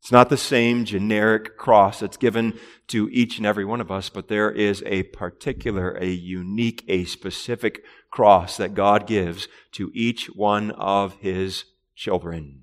It's 0.00 0.10
not 0.10 0.30
the 0.30 0.38
same 0.38 0.86
generic 0.86 1.58
cross 1.58 2.00
that's 2.00 2.16
given 2.16 2.58
to 2.86 3.10
each 3.12 3.36
and 3.36 3.44
every 3.44 3.66
one 3.66 3.82
of 3.82 3.90
us, 3.90 4.08
but 4.08 4.28
there 4.28 4.50
is 4.50 4.82
a 4.86 5.02
particular, 5.02 5.90
a 5.90 6.06
unique, 6.06 6.82
a 6.88 7.04
specific 7.04 7.84
cross 8.10 8.56
that 8.56 8.72
God 8.72 9.06
gives 9.06 9.46
to 9.72 9.90
each 9.92 10.28
one 10.28 10.70
of 10.70 11.16
his 11.20 11.64
children. 11.94 12.62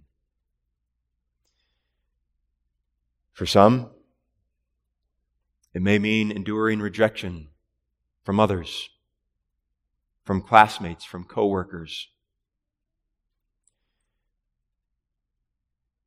For 3.34 3.46
some, 3.46 3.92
it 5.76 5.84
may 5.84 6.00
mean 6.00 6.32
enduring 6.32 6.80
rejection 6.80 7.50
from 8.24 8.40
others, 8.40 8.90
from 10.24 10.42
classmates, 10.42 11.06
from 11.06 11.24
coworkers, 11.24 12.08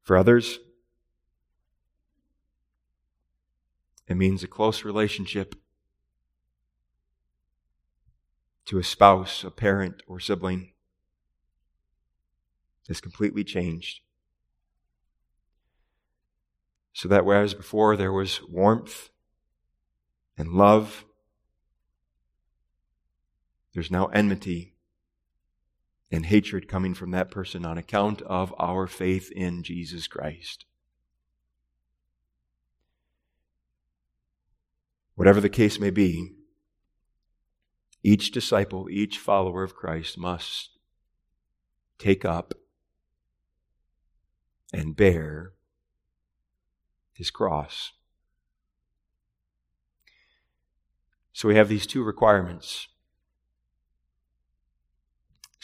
For 0.05 0.19
others, 0.19 0.61
it 4.07 4.17
means 4.17 4.45
a 4.45 4.47
close 4.47 4.85
relationship 4.85 5.55
to 8.67 8.79
a 8.79 8.85
spouse, 8.85 9.45
a 9.45 9.51
parent, 9.51 10.03
or 10.07 10.21
sibling 10.21 10.73
is 12.87 13.01
completely 13.01 13.45
changed. 13.45 14.01
So 16.93 17.09
that 17.09 17.25
whereas 17.25 17.55
before 17.55 17.97
there 17.97 18.13
was 18.13 18.43
warmth 18.47 19.09
and 20.37 20.51
love, 20.51 21.07
there's 23.73 23.91
now 23.91 24.07
enmity 24.07 24.74
and 26.11 26.27
hatred 26.27 26.69
coming 26.69 26.95
from 26.95 27.11
that 27.11 27.31
person 27.31 27.65
on 27.65 27.79
account 27.79 28.23
of 28.23 28.55
our 28.59 28.87
faith 28.87 29.31
in 29.33 29.63
Jesus 29.63 30.07
Christ. 30.07 30.65
Whatever 35.15 35.41
the 35.41 35.49
case 35.49 35.79
may 35.79 35.91
be, 35.91 36.35
each 38.03 38.31
disciple, 38.31 38.89
each 38.91 39.19
follower 39.19 39.63
of 39.63 39.75
Christ 39.75 40.19
must 40.19 40.71
take 41.99 42.25
up 42.25 42.55
and 44.73 44.97
bear 44.97 45.53
his 47.13 47.31
cross. 47.31 47.93
So 51.33 51.49
we 51.49 51.57
have 51.57 51.69
these 51.69 51.87
two 51.87 52.03
requirements 52.03 52.89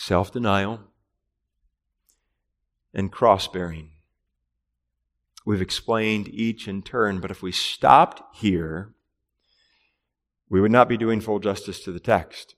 self 0.00 0.32
denial, 0.32 0.80
and 2.94 3.12
cross 3.12 3.46
bearing. 3.46 3.90
We've 5.44 5.60
explained 5.60 6.28
each 6.28 6.66
in 6.66 6.82
turn, 6.82 7.20
but 7.20 7.30
if 7.30 7.42
we 7.42 7.52
stopped 7.52 8.22
here, 8.34 8.94
we 10.48 10.60
would 10.60 10.72
not 10.72 10.88
be 10.88 10.96
doing 10.96 11.20
full 11.20 11.38
justice 11.38 11.80
to 11.84 11.92
the 11.92 12.00
text. 12.00 12.54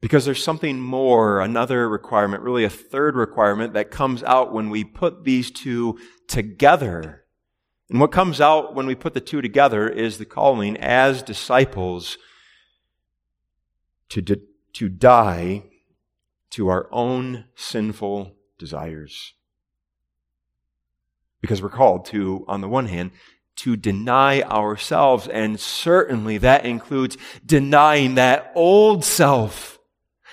Because 0.00 0.24
there's 0.24 0.44
something 0.44 0.78
more, 0.78 1.40
another 1.40 1.88
requirement, 1.88 2.42
really 2.42 2.64
a 2.64 2.70
third 2.70 3.16
requirement 3.16 3.72
that 3.72 3.90
comes 3.90 4.22
out 4.22 4.52
when 4.52 4.70
we 4.70 4.84
put 4.84 5.24
these 5.24 5.50
two 5.50 5.98
together. 6.28 7.24
And 7.90 8.00
what 8.00 8.12
comes 8.12 8.40
out 8.40 8.74
when 8.74 8.86
we 8.86 8.94
put 8.94 9.14
the 9.14 9.20
two 9.20 9.40
together 9.40 9.88
is 9.88 10.18
the 10.18 10.24
calling 10.24 10.76
as 10.76 11.22
disciples 11.22 12.16
to, 14.10 14.22
to 14.74 14.88
die 14.88 15.67
to 16.50 16.68
our 16.68 16.88
own 16.92 17.44
sinful 17.54 18.34
desires. 18.58 19.34
Because 21.40 21.62
we're 21.62 21.68
called 21.68 22.06
to, 22.06 22.44
on 22.48 22.60
the 22.60 22.68
one 22.68 22.86
hand, 22.86 23.12
to 23.56 23.76
deny 23.76 24.42
ourselves, 24.42 25.28
and 25.28 25.58
certainly 25.58 26.38
that 26.38 26.64
includes 26.64 27.16
denying 27.44 28.14
that 28.14 28.52
old 28.54 29.04
self 29.04 29.78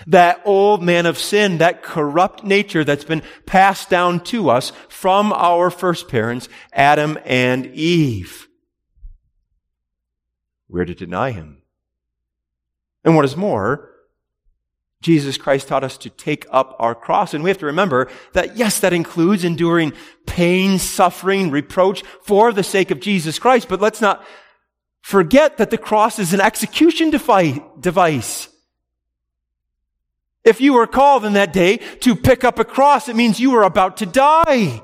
that 0.08 0.41
old 0.45 0.84
man 0.84 1.06
of 1.06 1.17
sin, 1.17 1.60
that 1.60 1.84
corrupt 1.84 2.43
nature 2.43 2.84
that's 2.84 3.06
been 3.06 3.23
passed 3.45 3.89
down 3.89 4.19
to 4.19 4.49
us 4.49 4.71
from 4.89 5.32
our 5.34 5.69
first 5.69 6.08
parents, 6.08 6.49
Adam 6.73 7.17
and 7.25 7.67
Eve. 7.67 8.47
We're 10.67 10.86
to 10.86 10.95
deny 10.95 11.32
him. 11.32 11.62
And 13.04 13.15
what 13.15 13.25
is 13.25 13.38
more, 13.38 13.91
Jesus 15.01 15.38
Christ 15.38 15.67
taught 15.67 15.84
us 15.84 15.97
to 15.99 16.10
take 16.10 16.47
up 16.49 16.75
our 16.79 16.95
cross. 16.95 17.34
And 17.34 17.43
we 17.43 17.49
have 17.49 17.60
to 17.60 17.67
remember 17.67 18.10
that, 18.34 18.58
yes, 18.58 18.79
that 18.79 18.93
includes 18.93 19.43
enduring 19.43 19.93
pain, 20.25 20.79
suffering, 20.79 21.51
reproach 21.51 22.03
for 22.23 22.51
the 22.51 22.63
sake 22.63 22.89
of 22.89 22.99
Jesus 22.99 23.38
Christ. 23.38 23.69
But 23.69 23.81
let's 23.81 24.01
not 24.01 24.25
forget 25.01 25.58
that 25.58 25.69
the 25.69 25.77
cross 25.77 26.17
is 26.17 26.34
an 26.34 26.41
execution 26.41 27.12
device. 27.12 28.47
If 30.43 30.62
you 30.62 30.73
were 30.73 30.88
called 30.88 31.25
in 31.25 31.34
that 31.34 31.53
day 31.53 31.77
to 31.77 32.15
pick 32.15 32.43
up 32.43 32.58
a 32.58 32.65
cross, 32.65 33.08
it 33.08 33.15
means 33.15 33.39
you 33.39 33.51
were 33.51 33.63
about 33.63 33.97
to 33.97 34.08
die. 34.08 34.81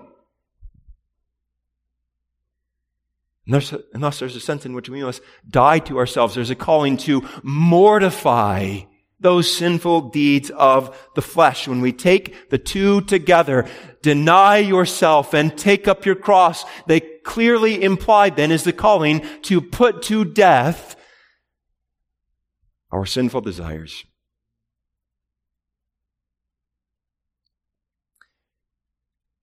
Unless 3.48 4.20
there's 4.20 4.36
a 4.36 4.40
sense 4.40 4.66
in 4.68 4.74
which 4.74 4.88
we 4.88 5.04
must 5.04 5.22
die 5.50 5.80
to 5.80 5.98
ourselves, 5.98 6.36
there's 6.36 6.52
a 6.52 6.56
calling 6.56 6.98
to 6.98 7.28
mortify 7.42 8.82
those 9.22 9.56
sinful 9.56 10.10
deeds 10.10 10.50
of 10.50 11.10
the 11.16 11.22
flesh. 11.22 11.68
When 11.68 11.80
we 11.80 11.94
take 11.94 12.50
the 12.50 12.58
two 12.58 13.02
together, 13.02 13.68
deny 14.02 14.58
yourself 14.58 15.34
and 15.34 15.56
take 15.56 15.88
up 15.88 16.06
your 16.06 16.16
cross, 16.16 16.66
they 16.88 17.00
clearly 17.00 17.82
implied 17.84 18.36
then 18.36 18.52
is 18.52 18.64
the 18.64 18.74
calling 18.74 19.26
to 19.44 19.62
put 19.62 20.02
to 20.04 20.26
death 20.26 20.96
our 22.92 23.06
sinful 23.06 23.42
desires. 23.42 24.04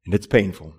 And 0.05 0.15
it's 0.15 0.27
painful. 0.27 0.75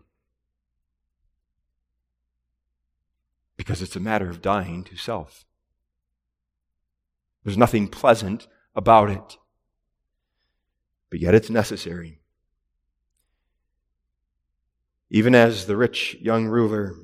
Because 3.58 3.82
it's 3.82 3.96
a 3.96 4.00
matter 4.00 4.30
of 4.30 4.42
dying 4.42 4.84
to 4.86 4.96
self. 4.96 5.46
There's 7.44 7.58
nothing 7.58 7.88
pleasant 7.88 8.48
about 8.80 9.10
it. 9.10 9.38
But 11.10 11.20
yet 11.20 11.36
it's 11.36 11.50
necessary. 11.50 12.22
Even 15.10 15.36
as 15.36 15.66
the 15.66 15.76
rich 15.76 16.16
young 16.22 16.48
ruler 16.48 16.96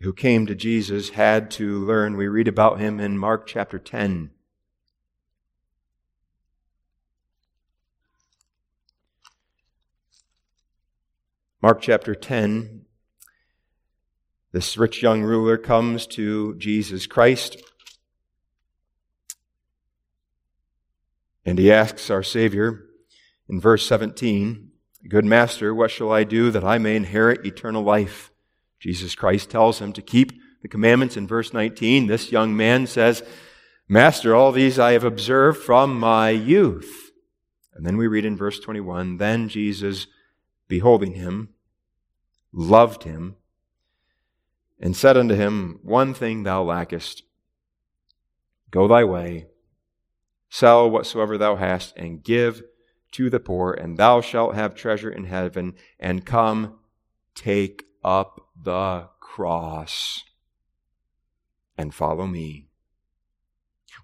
who 0.00 0.12
came 0.12 0.44
to 0.46 0.54
Jesus 0.54 1.10
had 1.10 1.50
to 1.52 1.82
learn, 1.82 2.18
we 2.18 2.28
read 2.28 2.46
about 2.46 2.78
him 2.78 3.00
in 3.00 3.16
Mark 3.16 3.46
chapter 3.46 3.78
10. 3.78 4.30
Mark 11.62 11.80
chapter 11.80 12.14
10, 12.14 12.82
this 14.52 14.76
rich 14.76 15.02
young 15.02 15.22
ruler 15.22 15.56
comes 15.56 16.06
to 16.06 16.54
Jesus 16.56 17.06
Christ 17.06 17.56
and 21.48 21.58
he 21.58 21.72
asks 21.72 22.10
our 22.10 22.22
Savior 22.22 22.84
in 23.48 23.58
verse 23.58 23.86
17, 23.86 24.70
Good 25.08 25.24
master, 25.24 25.74
what 25.74 25.90
shall 25.90 26.12
I 26.12 26.22
do 26.22 26.50
that 26.50 26.62
I 26.62 26.76
may 26.76 26.94
inherit 26.94 27.46
eternal 27.46 27.82
life? 27.82 28.30
Jesus 28.78 29.14
Christ 29.14 29.48
tells 29.48 29.80
him 29.80 29.94
to 29.94 30.02
keep 30.02 30.32
the 30.60 30.68
commandments 30.68 31.16
in 31.16 31.26
verse 31.26 31.54
19. 31.54 32.06
This 32.06 32.30
young 32.30 32.54
man 32.54 32.86
says, 32.86 33.22
Master, 33.88 34.34
all 34.34 34.52
these 34.52 34.78
I 34.78 34.92
have 34.92 35.04
observed 35.04 35.62
from 35.62 35.98
my 35.98 36.28
youth. 36.28 37.12
And 37.74 37.86
then 37.86 37.96
we 37.96 38.08
read 38.08 38.26
in 38.26 38.36
verse 38.36 38.60
21, 38.60 39.16
Then 39.16 39.48
Jesus 39.48 40.06
beholding 40.68 41.14
him, 41.14 41.48
loved 42.52 43.04
him, 43.04 43.36
and 44.78 44.94
said 44.94 45.16
unto 45.16 45.34
him, 45.34 45.80
One 45.82 46.12
thing 46.12 46.42
thou 46.42 46.62
lackest. 46.62 47.22
Go 48.70 48.86
thy 48.86 49.02
way, 49.04 49.46
sell 50.48 50.88
whatsoever 50.90 51.36
thou 51.36 51.56
hast, 51.56 51.96
and 51.96 52.22
give 52.22 52.62
to 53.12 53.30
the 53.30 53.40
poor, 53.40 53.72
and 53.72 53.96
thou 53.96 54.20
shalt 54.20 54.54
have 54.54 54.74
treasure 54.74 55.10
in 55.10 55.24
heaven, 55.24 55.74
and 55.98 56.26
come, 56.26 56.78
take 57.34 57.84
up 58.04 58.48
the 58.60 59.08
cross, 59.20 60.24
and 61.76 61.94
follow 61.94 62.26
me. 62.26 62.68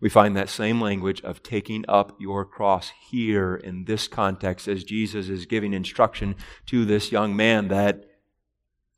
We 0.00 0.08
find 0.08 0.36
that 0.36 0.48
same 0.48 0.80
language 0.80 1.22
of 1.22 1.42
taking 1.42 1.84
up 1.88 2.16
your 2.20 2.44
cross 2.44 2.92
here 3.08 3.54
in 3.54 3.84
this 3.84 4.08
context 4.08 4.68
as 4.68 4.84
Jesus 4.84 5.28
is 5.28 5.46
giving 5.46 5.72
instruction 5.72 6.36
to 6.66 6.84
this 6.84 7.12
young 7.12 7.34
man 7.34 7.68
that 7.68 8.04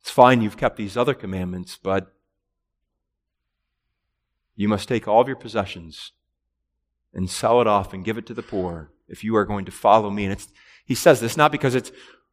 it's 0.01 0.11
fine 0.11 0.41
you've 0.41 0.57
kept 0.57 0.77
these 0.77 0.97
other 0.97 1.13
commandments, 1.13 1.77
but 1.81 2.13
you 4.55 4.67
must 4.67 4.87
take 4.87 5.07
all 5.07 5.21
of 5.21 5.27
your 5.27 5.37
possessions 5.37 6.11
and 7.17 7.29
sell 7.29 7.59
it 7.59 7.67
off 7.67 7.93
and 7.93 8.05
give 8.05 8.17
it 8.17 8.27
to 8.27 8.33
the 8.33 8.43
poor 8.43 8.91
if 9.09 9.23
you 9.23 9.35
are 9.35 9.43
going 9.43 9.65
to 9.65 9.71
follow 9.71 10.09
me. 10.09 10.25
And 10.25 10.47
he 10.85 10.95
says 10.95 11.19
this 11.19 11.35
not 11.35 11.51
because 11.51 11.75
it's 11.75 11.91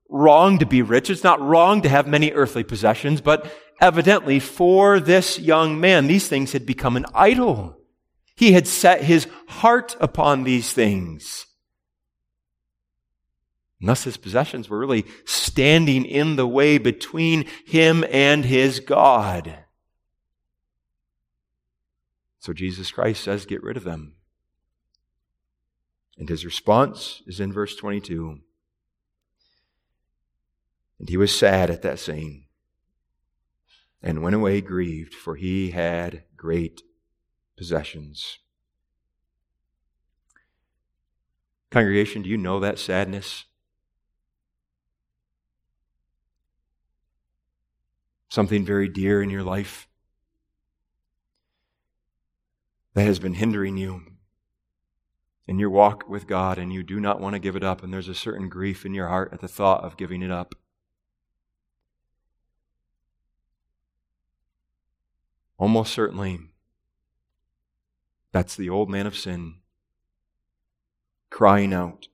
wrong 0.08 0.58
to 0.58 0.66
be 0.66 0.82
rich. 0.82 1.10
It's 1.10 1.24
not 1.24 1.40
wrong 1.40 1.82
to 1.82 1.88
have 1.88 2.06
many 2.06 2.30
earthly 2.32 2.62
possessions, 2.62 3.20
but 3.20 3.50
evidently 3.80 4.38
for 4.38 5.00
this 5.00 5.40
young 5.40 5.80
man, 5.80 6.06
these 6.06 6.28
things 6.28 6.52
had 6.52 6.66
become 6.66 6.96
an 6.96 7.06
idol. 7.14 7.78
He 8.36 8.52
had 8.52 8.68
set 8.68 9.02
his 9.02 9.26
heart 9.48 9.96
upon 10.00 10.44
these 10.44 10.72
things. 10.72 11.46
And 13.80 13.88
thus 13.88 14.04
his 14.04 14.16
possessions 14.18 14.68
were 14.68 14.78
really 14.78 15.06
standing 15.24 16.04
in 16.04 16.36
the 16.36 16.46
way 16.46 16.78
between 16.78 17.46
him 17.64 18.04
and 18.10 18.44
his 18.44 18.80
God. 18.80 19.58
So 22.38 22.52
Jesus 22.52 22.90
Christ 22.90 23.24
says, 23.24 23.46
get 23.46 23.62
rid 23.62 23.78
of 23.78 23.84
them. 23.84 24.16
And 26.16 26.28
his 26.28 26.44
response 26.44 27.22
is 27.26 27.40
in 27.40 27.52
verse 27.52 27.74
22. 27.74 28.38
And 30.98 31.08
he 31.08 31.16
was 31.16 31.36
sad 31.36 31.70
at 31.70 31.82
that 31.82 31.98
saying, 31.98 32.46
and 34.02 34.22
went 34.22 34.36
away 34.36 34.60
grieved, 34.60 35.14
for 35.14 35.34
he 35.34 35.70
had 35.70 36.24
great 36.36 36.82
possessions. 37.56 38.38
Congregation, 41.70 42.22
do 42.22 42.28
you 42.28 42.36
know 42.36 42.60
that 42.60 42.78
sadness? 42.78 43.46
Something 48.28 48.64
very 48.64 48.88
dear 48.88 49.22
in 49.22 49.30
your 49.30 49.42
life 49.42 49.88
that 52.94 53.02
has 53.02 53.18
been 53.18 53.34
hindering 53.34 53.76
you 53.76 54.13
in 55.46 55.58
your 55.58 55.70
walk 55.70 56.08
with 56.08 56.26
God, 56.26 56.58
and 56.58 56.72
you 56.72 56.82
do 56.82 56.98
not 56.98 57.20
want 57.20 57.34
to 57.34 57.38
give 57.38 57.56
it 57.56 57.64
up, 57.64 57.82
and 57.82 57.92
there's 57.92 58.08
a 58.08 58.14
certain 58.14 58.48
grief 58.48 58.86
in 58.86 58.94
your 58.94 59.08
heart 59.08 59.32
at 59.32 59.40
the 59.40 59.48
thought 59.48 59.84
of 59.84 59.96
giving 59.96 60.22
it 60.22 60.30
up. 60.30 60.54
Almost 65.58 65.92
certainly, 65.92 66.40
that's 68.32 68.56
the 68.56 68.70
old 68.70 68.88
man 68.88 69.06
of 69.06 69.16
sin 69.16 69.56
crying 71.30 71.72
out. 71.72 72.08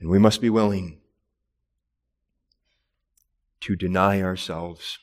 And 0.00 0.08
we 0.08 0.18
must 0.18 0.40
be 0.40 0.50
willing 0.50 0.98
to 3.60 3.76
deny 3.76 4.20
ourselves 4.20 4.98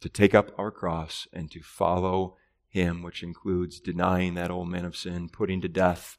to 0.00 0.08
take 0.08 0.34
up 0.34 0.52
our 0.58 0.70
cross 0.70 1.26
and 1.32 1.50
to 1.50 1.60
follow 1.62 2.36
him, 2.68 3.02
which 3.02 3.22
includes 3.22 3.80
denying 3.80 4.34
that 4.34 4.50
old 4.50 4.68
man 4.68 4.84
of 4.84 4.96
sin, 4.96 5.28
putting 5.28 5.60
to 5.60 5.68
death 5.68 6.16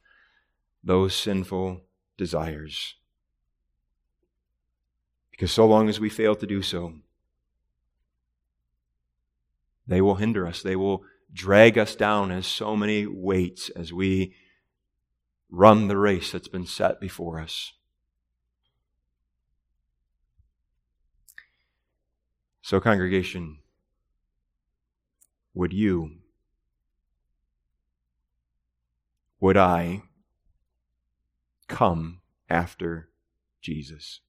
those 0.84 1.16
sinful 1.16 1.82
desires. 2.18 2.96
Because 5.32 5.52
so 5.52 5.66
long 5.66 5.90
as 5.90 6.00
we 6.00 6.10
fail 6.10 6.36
to 6.36 6.46
do 6.46 6.62
so, 6.62 6.94
they 9.88 10.02
will 10.02 10.16
hinder 10.16 10.46
us. 10.46 10.62
They 10.62 10.76
will 10.76 11.04
drag 11.34 11.78
us 11.78 11.96
down 11.96 12.32
as 12.32 12.46
so 12.46 12.76
many 12.76 13.08
weights 13.08 13.70
as 13.70 13.92
we 13.92 14.36
run 15.50 15.88
the 15.88 15.98
race 15.98 16.32
that's 16.32 16.48
been 16.48 16.66
set 16.66 17.00
before 17.00 17.40
us. 17.40 17.74
So, 22.62 22.80
congregation, 22.80 23.58
would 25.54 25.74
you, 25.74 26.12
would 29.40 29.58
I 29.58 30.04
come 31.68 32.22
after 32.50 33.10
Jesus? 33.62 34.22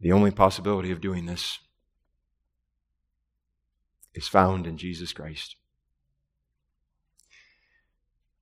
The 0.00 0.12
only 0.12 0.30
possibility 0.30 0.90
of 0.90 1.00
doing 1.00 1.26
this 1.26 1.58
is 4.14 4.28
found 4.28 4.66
in 4.66 4.76
Jesus 4.76 5.12
Christ. 5.12 5.56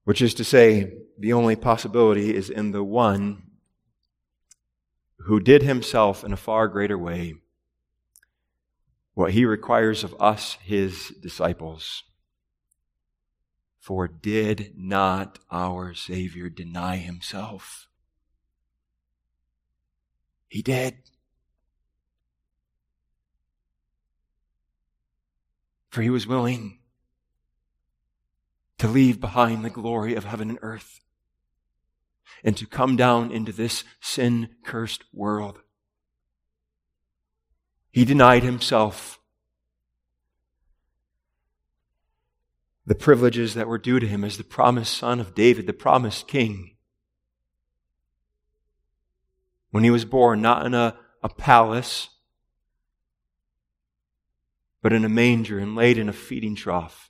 Which 0.04 0.22
is 0.22 0.32
to 0.34 0.44
say, 0.44 0.92
the 1.18 1.32
only 1.32 1.56
possibility 1.56 2.34
is 2.34 2.48
in 2.48 2.70
the 2.70 2.84
one 2.84 3.47
who 5.20 5.40
did 5.40 5.62
himself 5.62 6.24
in 6.24 6.32
a 6.32 6.36
far 6.36 6.68
greater 6.68 6.96
way 6.96 7.34
what 9.14 9.32
he 9.32 9.44
requires 9.44 10.04
of 10.04 10.14
us, 10.20 10.56
his 10.62 11.08
disciples. 11.20 12.04
For 13.80 14.06
did 14.06 14.74
not 14.76 15.40
our 15.50 15.92
Savior 15.92 16.48
deny 16.48 16.98
himself? 16.98 17.88
He 20.46 20.62
did. 20.62 20.98
For 25.90 26.02
he 26.02 26.10
was 26.10 26.26
willing 26.28 26.78
to 28.78 28.86
leave 28.86 29.20
behind 29.20 29.64
the 29.64 29.70
glory 29.70 30.14
of 30.14 30.24
heaven 30.24 30.48
and 30.48 30.60
earth 30.62 31.00
and 32.44 32.56
to 32.56 32.66
come 32.66 32.96
down 32.96 33.30
into 33.30 33.52
this 33.52 33.84
sin 34.00 34.50
cursed 34.64 35.04
world. 35.12 35.60
He 37.90 38.04
denied 38.04 38.42
himself 38.42 39.18
the 42.86 42.94
privileges 42.94 43.54
that 43.54 43.68
were 43.68 43.78
due 43.78 44.00
to 44.00 44.06
him 44.06 44.24
as 44.24 44.38
the 44.38 44.44
promised 44.44 44.96
son 44.96 45.20
of 45.20 45.34
David, 45.34 45.66
the 45.66 45.72
promised 45.72 46.26
king. 46.26 46.76
When 49.70 49.84
he 49.84 49.90
was 49.90 50.06
born, 50.06 50.40
not 50.40 50.64
in 50.64 50.72
a, 50.72 50.96
a 51.22 51.28
palace, 51.28 52.08
but 54.80 54.92
in 54.92 55.04
a 55.04 55.08
manger 55.08 55.58
and 55.58 55.76
laid 55.76 55.98
in 55.98 56.08
a 56.08 56.14
feeding 56.14 56.54
trough. 56.54 57.07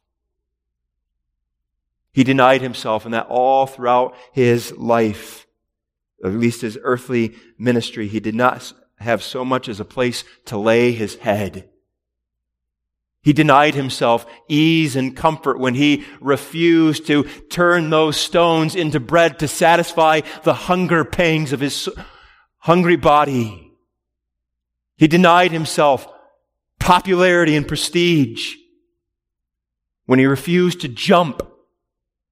He 2.19 2.25
denied 2.25 2.63
himself, 2.63 3.05
and 3.05 3.15
that 3.15 3.29
all 3.29 3.65
throughout 3.69 4.17
his 4.33 4.77
life, 4.77 5.47
at 6.25 6.33
least 6.33 6.63
his 6.63 6.77
earthly 6.83 7.37
ministry, 7.57 8.09
he 8.09 8.19
did 8.19 8.35
not 8.35 8.73
have 8.97 9.23
so 9.23 9.45
much 9.45 9.69
as 9.69 9.79
a 9.79 9.85
place 9.85 10.25
to 10.47 10.59
lay 10.59 10.91
his 10.91 11.15
head. 11.15 11.69
He 13.23 13.33
denied 13.33 13.77
himself 13.77 14.27
ease 14.49 14.97
and 14.97 15.17
comfort 15.17 15.61
when 15.61 15.75
he 15.75 16.07
refused 16.21 17.07
to 17.07 17.23
turn 17.51 17.89
those 17.89 18.17
stones 18.17 18.75
into 18.75 18.99
bread 18.99 19.39
to 19.39 19.47
satisfy 19.47 20.23
the 20.43 20.55
hunger 20.55 21.05
pangs 21.05 21.53
of 21.53 21.61
his 21.61 21.89
hungry 22.57 22.97
body. 22.97 23.71
He 24.97 25.07
denied 25.07 25.53
himself 25.53 26.09
popularity 26.81 27.55
and 27.55 27.69
prestige 27.69 28.57
when 30.07 30.19
he 30.19 30.27
refused 30.27 30.81
to 30.81 30.89
jump 30.89 31.43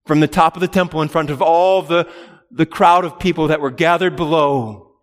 from 0.07 0.21
the 0.21 0.29
top 0.29 0.57
of 0.57 0.61
the 0.61 0.69
temple 0.69 1.03
in 1.03 1.09
front 1.09 1.31
of 1.31 1.43
all 1.43 1.83
the, 1.83 2.09
the 2.51 2.67
crowd 2.67 3.05
of 3.05 3.19
people 3.19 3.49
that 3.49 3.61
were 3.61 3.71
gathered 3.71 4.17
below. 4.17 4.95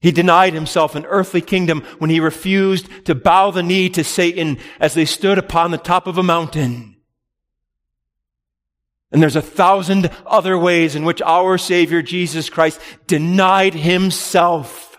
He 0.00 0.12
denied 0.12 0.54
himself 0.54 0.94
an 0.94 1.04
earthly 1.06 1.40
kingdom 1.40 1.82
when 1.98 2.10
he 2.10 2.20
refused 2.20 2.88
to 3.06 3.14
bow 3.14 3.50
the 3.50 3.62
knee 3.62 3.88
to 3.90 4.04
Satan 4.04 4.58
as 4.78 4.94
they 4.94 5.04
stood 5.04 5.38
upon 5.38 5.70
the 5.70 5.78
top 5.78 6.06
of 6.06 6.16
a 6.16 6.22
mountain. 6.22 6.96
And 9.12 9.20
there's 9.20 9.36
a 9.36 9.42
thousand 9.42 10.10
other 10.24 10.56
ways 10.56 10.94
in 10.94 11.04
which 11.04 11.20
our 11.22 11.58
Savior 11.58 12.00
Jesus 12.00 12.48
Christ 12.48 12.80
denied 13.06 13.74
himself 13.74 14.90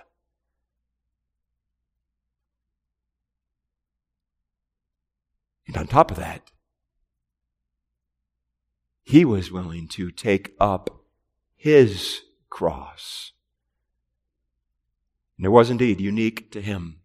And 5.72 5.78
on 5.78 5.88
top 5.88 6.12
of 6.12 6.18
that, 6.18 6.52
he 9.12 9.26
was 9.26 9.52
willing 9.52 9.90
to 9.90 10.10
take 10.10 10.56
up 10.58 11.04
his 11.58 12.22
cross. 12.50 13.34
And 15.38 15.46
it 15.46 15.50
was 15.50 15.70
indeed 15.70 16.00
unique 16.00 16.50
to 16.54 16.62
him. 16.62 17.02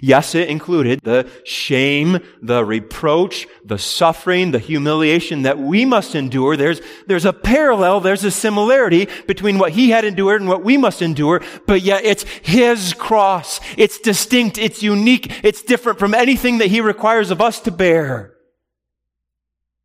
Yes, 0.00 0.34
it 0.34 0.48
included 0.48 1.00
the 1.02 1.28
shame, 1.44 2.20
the 2.40 2.64
reproach, 2.64 3.46
the 3.62 3.76
suffering, 3.76 4.52
the 4.52 4.58
humiliation 4.58 5.42
that 5.42 5.58
we 5.58 5.84
must 5.84 6.14
endure. 6.14 6.56
There's, 6.56 6.80
there's 7.06 7.26
a 7.26 7.34
parallel, 7.34 8.00
there's 8.00 8.24
a 8.24 8.30
similarity 8.30 9.06
between 9.26 9.58
what 9.58 9.72
he 9.72 9.90
had 9.90 10.06
endured 10.06 10.40
and 10.40 10.48
what 10.48 10.64
we 10.64 10.78
must 10.78 11.02
endure, 11.02 11.42
but 11.66 11.82
yet 11.82 12.06
it's 12.06 12.22
his 12.22 12.94
cross. 12.94 13.60
It's 13.76 13.98
distinct, 13.98 14.56
it's 14.56 14.82
unique, 14.82 15.44
it's 15.44 15.62
different 15.62 15.98
from 15.98 16.14
anything 16.14 16.56
that 16.58 16.68
he 16.68 16.80
requires 16.80 17.30
of 17.30 17.42
us 17.42 17.60
to 17.60 17.70
bear. 17.70 18.34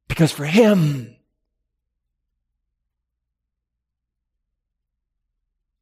Because 0.07 0.31
for 0.31 0.45
him, 0.45 1.15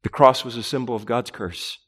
the 0.02 0.08
cross 0.08 0.44
was 0.44 0.56
a 0.56 0.62
symbol 0.62 0.94
of 0.94 1.06
God's 1.06 1.30
curse. 1.30 1.78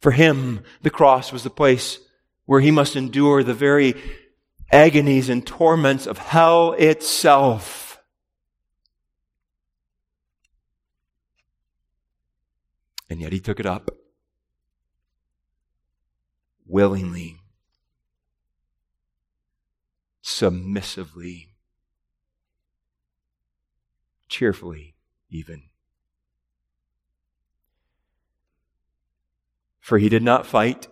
For 0.00 0.12
him, 0.12 0.62
the 0.82 0.90
cross 0.90 1.32
was 1.32 1.42
the 1.44 1.50
place 1.50 1.98
where 2.46 2.60
he 2.60 2.70
must 2.70 2.96
endure 2.96 3.42
the 3.42 3.54
very 3.54 3.94
agonies 4.70 5.28
and 5.28 5.46
torments 5.46 6.06
of 6.06 6.18
hell 6.18 6.72
itself. 6.72 8.00
And 13.08 13.20
yet 13.20 13.32
he 13.32 13.40
took 13.40 13.60
it 13.60 13.66
up 13.66 13.90
willingly, 16.66 17.41
submissively, 20.22 21.48
cheerfully, 24.28 24.94
even. 25.28 25.64
For 29.80 29.98
he 29.98 30.08
did 30.08 30.22
not 30.22 30.46
fight. 30.46 30.86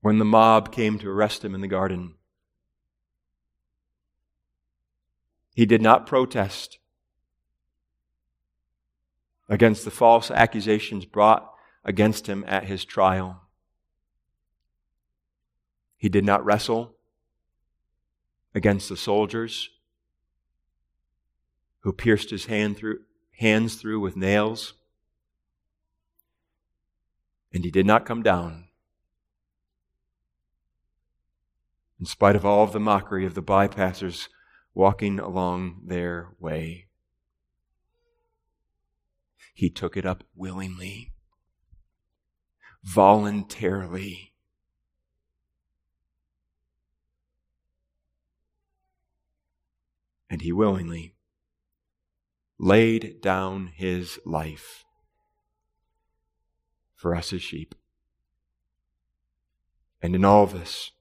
When 0.00 0.18
the 0.18 0.24
mob 0.24 0.72
came 0.72 0.98
to 1.00 1.10
arrest 1.10 1.44
him 1.44 1.54
in 1.54 1.60
the 1.60 1.68
garden, 1.68 2.14
he 5.54 5.66
did 5.66 5.82
not 5.82 6.06
protest 6.06 6.78
against 9.48 9.84
the 9.84 9.90
false 9.90 10.30
accusations 10.30 11.04
brought 11.04 11.52
against 11.84 12.28
him 12.28 12.44
at 12.46 12.64
his 12.64 12.84
trial. 12.84 13.47
He 15.98 16.08
did 16.08 16.24
not 16.24 16.44
wrestle 16.44 16.94
against 18.54 18.88
the 18.88 18.96
soldiers 18.96 19.68
who 21.80 21.92
pierced 21.92 22.30
his 22.30 22.46
hand 22.46 22.76
through, 22.76 23.00
hands 23.38 23.74
through 23.74 24.00
with 24.00 24.16
nails. 24.16 24.74
And 27.52 27.64
he 27.64 27.70
did 27.70 27.84
not 27.84 28.06
come 28.06 28.22
down. 28.22 28.68
In 31.98 32.06
spite 32.06 32.36
of 32.36 32.44
all 32.44 32.62
of 32.62 32.72
the 32.72 32.80
mockery 32.80 33.26
of 33.26 33.34
the 33.34 33.42
bypassers 33.42 34.28
walking 34.74 35.18
along 35.18 35.80
their 35.84 36.28
way, 36.38 36.86
he 39.52 39.68
took 39.68 39.96
it 39.96 40.06
up 40.06 40.22
willingly, 40.36 41.12
voluntarily. 42.84 44.34
And 50.38 50.44
he 50.44 50.52
willingly 50.52 51.16
laid 52.60 53.20
down 53.20 53.72
his 53.74 54.20
life 54.24 54.84
for 56.94 57.12
us 57.12 57.32
as 57.32 57.42
sheep. 57.42 57.74
And 60.00 60.14
in 60.14 60.24
all 60.24 60.46
this, 60.46 60.92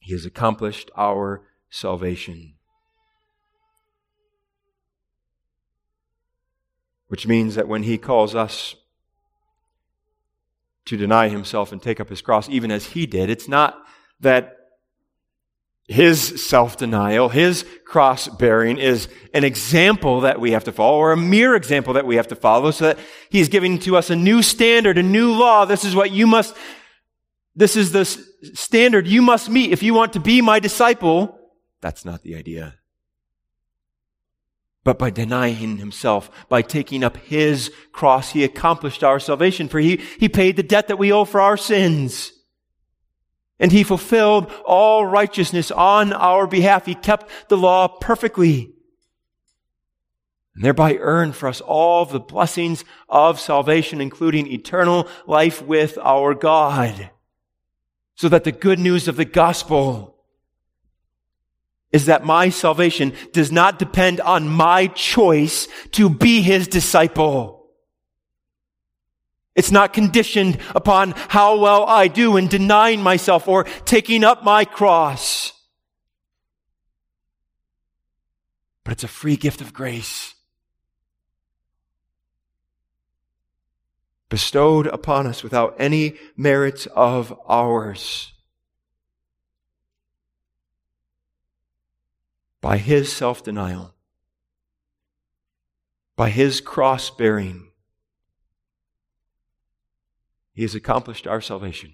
He 0.00 0.12
has 0.12 0.24
accomplished 0.24 0.88
our 0.96 1.48
salvation. 1.68 2.54
Which 7.08 7.26
means 7.26 7.56
that 7.56 7.66
when 7.66 7.82
he 7.82 7.98
calls 7.98 8.36
us 8.36 8.76
to 10.84 10.96
deny 10.96 11.28
himself 11.28 11.72
and 11.72 11.82
take 11.82 11.98
up 11.98 12.10
his 12.10 12.22
cross, 12.22 12.48
even 12.48 12.70
as 12.70 12.90
he 12.90 13.04
did, 13.04 13.28
it's 13.28 13.48
not 13.48 13.84
that 14.20 14.55
his 15.88 16.44
self 16.48 16.76
denial, 16.76 17.28
his 17.28 17.64
cross 17.84 18.26
bearing 18.28 18.76
is 18.78 19.08
an 19.32 19.44
example 19.44 20.22
that 20.22 20.40
we 20.40 20.50
have 20.50 20.64
to 20.64 20.72
follow, 20.72 20.98
or 20.98 21.12
a 21.12 21.16
mere 21.16 21.54
example 21.54 21.94
that 21.94 22.06
we 22.06 22.16
have 22.16 22.28
to 22.28 22.36
follow, 22.36 22.72
so 22.72 22.86
that 22.86 22.98
he's 23.30 23.48
giving 23.48 23.78
to 23.80 23.96
us 23.96 24.10
a 24.10 24.16
new 24.16 24.42
standard, 24.42 24.98
a 24.98 25.02
new 25.02 25.32
law. 25.32 25.64
This 25.64 25.84
is 25.84 25.94
what 25.94 26.10
you 26.10 26.26
must, 26.26 26.56
this 27.54 27.76
is 27.76 27.92
the 27.92 28.04
standard 28.04 29.06
you 29.06 29.22
must 29.22 29.48
meet 29.48 29.70
if 29.70 29.82
you 29.82 29.94
want 29.94 30.14
to 30.14 30.20
be 30.20 30.40
my 30.40 30.58
disciple. 30.58 31.38
That's 31.80 32.04
not 32.04 32.22
the 32.22 32.34
idea. 32.34 32.74
But 34.82 34.98
by 34.98 35.10
denying 35.10 35.78
himself, 35.78 36.30
by 36.48 36.62
taking 36.62 37.04
up 37.04 37.16
his 37.16 37.72
cross, 37.92 38.30
he 38.30 38.42
accomplished 38.42 39.04
our 39.04 39.20
salvation, 39.20 39.68
for 39.68 39.78
he, 39.78 40.00
he 40.18 40.28
paid 40.28 40.56
the 40.56 40.62
debt 40.62 40.88
that 40.88 40.98
we 40.98 41.12
owe 41.12 41.24
for 41.24 41.40
our 41.40 41.56
sins. 41.56 42.32
And 43.58 43.72
he 43.72 43.84
fulfilled 43.84 44.52
all 44.64 45.06
righteousness 45.06 45.70
on 45.70 46.12
our 46.12 46.46
behalf. 46.46 46.86
He 46.86 46.94
kept 46.94 47.30
the 47.48 47.56
law 47.56 47.88
perfectly. 47.88 48.72
And 50.54 50.64
thereby 50.64 50.96
earned 50.96 51.34
for 51.36 51.48
us 51.48 51.60
all 51.60 52.04
the 52.04 52.20
blessings 52.20 52.84
of 53.08 53.40
salvation, 53.40 54.00
including 54.00 54.46
eternal 54.46 55.08
life 55.26 55.62
with 55.62 55.98
our 55.98 56.34
God. 56.34 57.10
So 58.14 58.28
that 58.28 58.44
the 58.44 58.52
good 58.52 58.78
news 58.78 59.08
of 59.08 59.16
the 59.16 59.26
gospel 59.26 60.16
is 61.92 62.06
that 62.06 62.24
my 62.24 62.50
salvation 62.50 63.14
does 63.32 63.52
not 63.52 63.78
depend 63.78 64.20
on 64.20 64.48
my 64.48 64.86
choice 64.88 65.68
to 65.92 66.10
be 66.10 66.42
his 66.42 66.68
disciple. 66.68 67.55
It's 69.56 69.72
not 69.72 69.94
conditioned 69.94 70.58
upon 70.74 71.12
how 71.16 71.58
well 71.58 71.86
I 71.86 72.08
do 72.08 72.36
in 72.36 72.46
denying 72.46 73.02
myself 73.02 73.48
or 73.48 73.64
taking 73.86 74.22
up 74.22 74.44
my 74.44 74.66
cross. 74.66 75.54
But 78.84 78.92
it's 78.92 79.04
a 79.04 79.08
free 79.08 79.36
gift 79.36 79.62
of 79.62 79.72
grace. 79.72 80.34
Bestowed 84.28 84.88
upon 84.88 85.26
us 85.26 85.42
without 85.42 85.74
any 85.78 86.16
merits 86.36 86.84
of 86.94 87.36
ours. 87.48 88.34
By 92.60 92.76
His 92.76 93.10
self 93.10 93.42
denial. 93.42 93.94
By 96.14 96.28
His 96.28 96.60
cross 96.60 97.08
bearing 97.08 97.65
he 100.56 100.62
has 100.62 100.74
accomplished 100.74 101.26
our 101.26 101.42
salvation. 101.42 101.92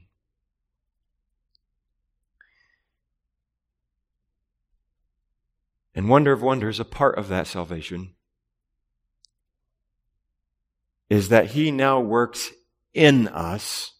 And 5.96 6.08
wonder 6.08 6.30
of 6.30 6.42
wonders, 6.42 6.78
a 6.78 6.84
part 6.84 7.18
of 7.18 7.26
that 7.26 7.48
salvation 7.48 8.14
is 11.10 11.28
that 11.28 11.50
He 11.50 11.72
now 11.72 11.98
works 11.98 12.52
in 12.94 13.26
us 13.26 13.94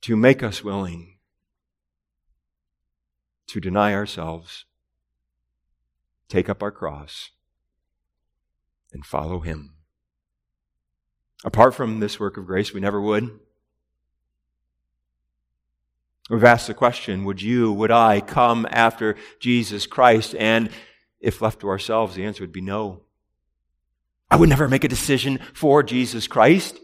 to 0.00 0.16
make 0.16 0.42
us 0.42 0.64
willing 0.64 1.18
to 3.48 3.60
deny 3.60 3.92
ourselves, 3.92 4.64
take 6.28 6.48
up 6.48 6.62
our 6.62 6.72
cross, 6.72 7.30
and 8.94 9.04
follow 9.04 9.40
Him. 9.40 9.74
Apart 11.44 11.74
from 11.74 12.00
this 12.00 12.20
work 12.20 12.36
of 12.36 12.46
grace, 12.46 12.74
we 12.74 12.80
never 12.80 13.00
would. 13.00 13.40
We've 16.28 16.44
asked 16.44 16.66
the 16.66 16.74
question, 16.74 17.24
would 17.24 17.42
you, 17.42 17.72
would 17.72 17.90
I 17.90 18.20
come 18.20 18.66
after 18.70 19.16
Jesus 19.40 19.86
Christ? 19.86 20.34
And 20.36 20.70
if 21.18 21.42
left 21.42 21.60
to 21.60 21.68
ourselves, 21.68 22.14
the 22.14 22.24
answer 22.24 22.42
would 22.42 22.52
be 22.52 22.60
no. 22.60 23.00
I 24.30 24.36
would 24.36 24.48
never 24.48 24.68
make 24.68 24.84
a 24.84 24.88
decision 24.88 25.40
for 25.54 25.82
Jesus 25.82 26.28
Christ. 26.28 26.78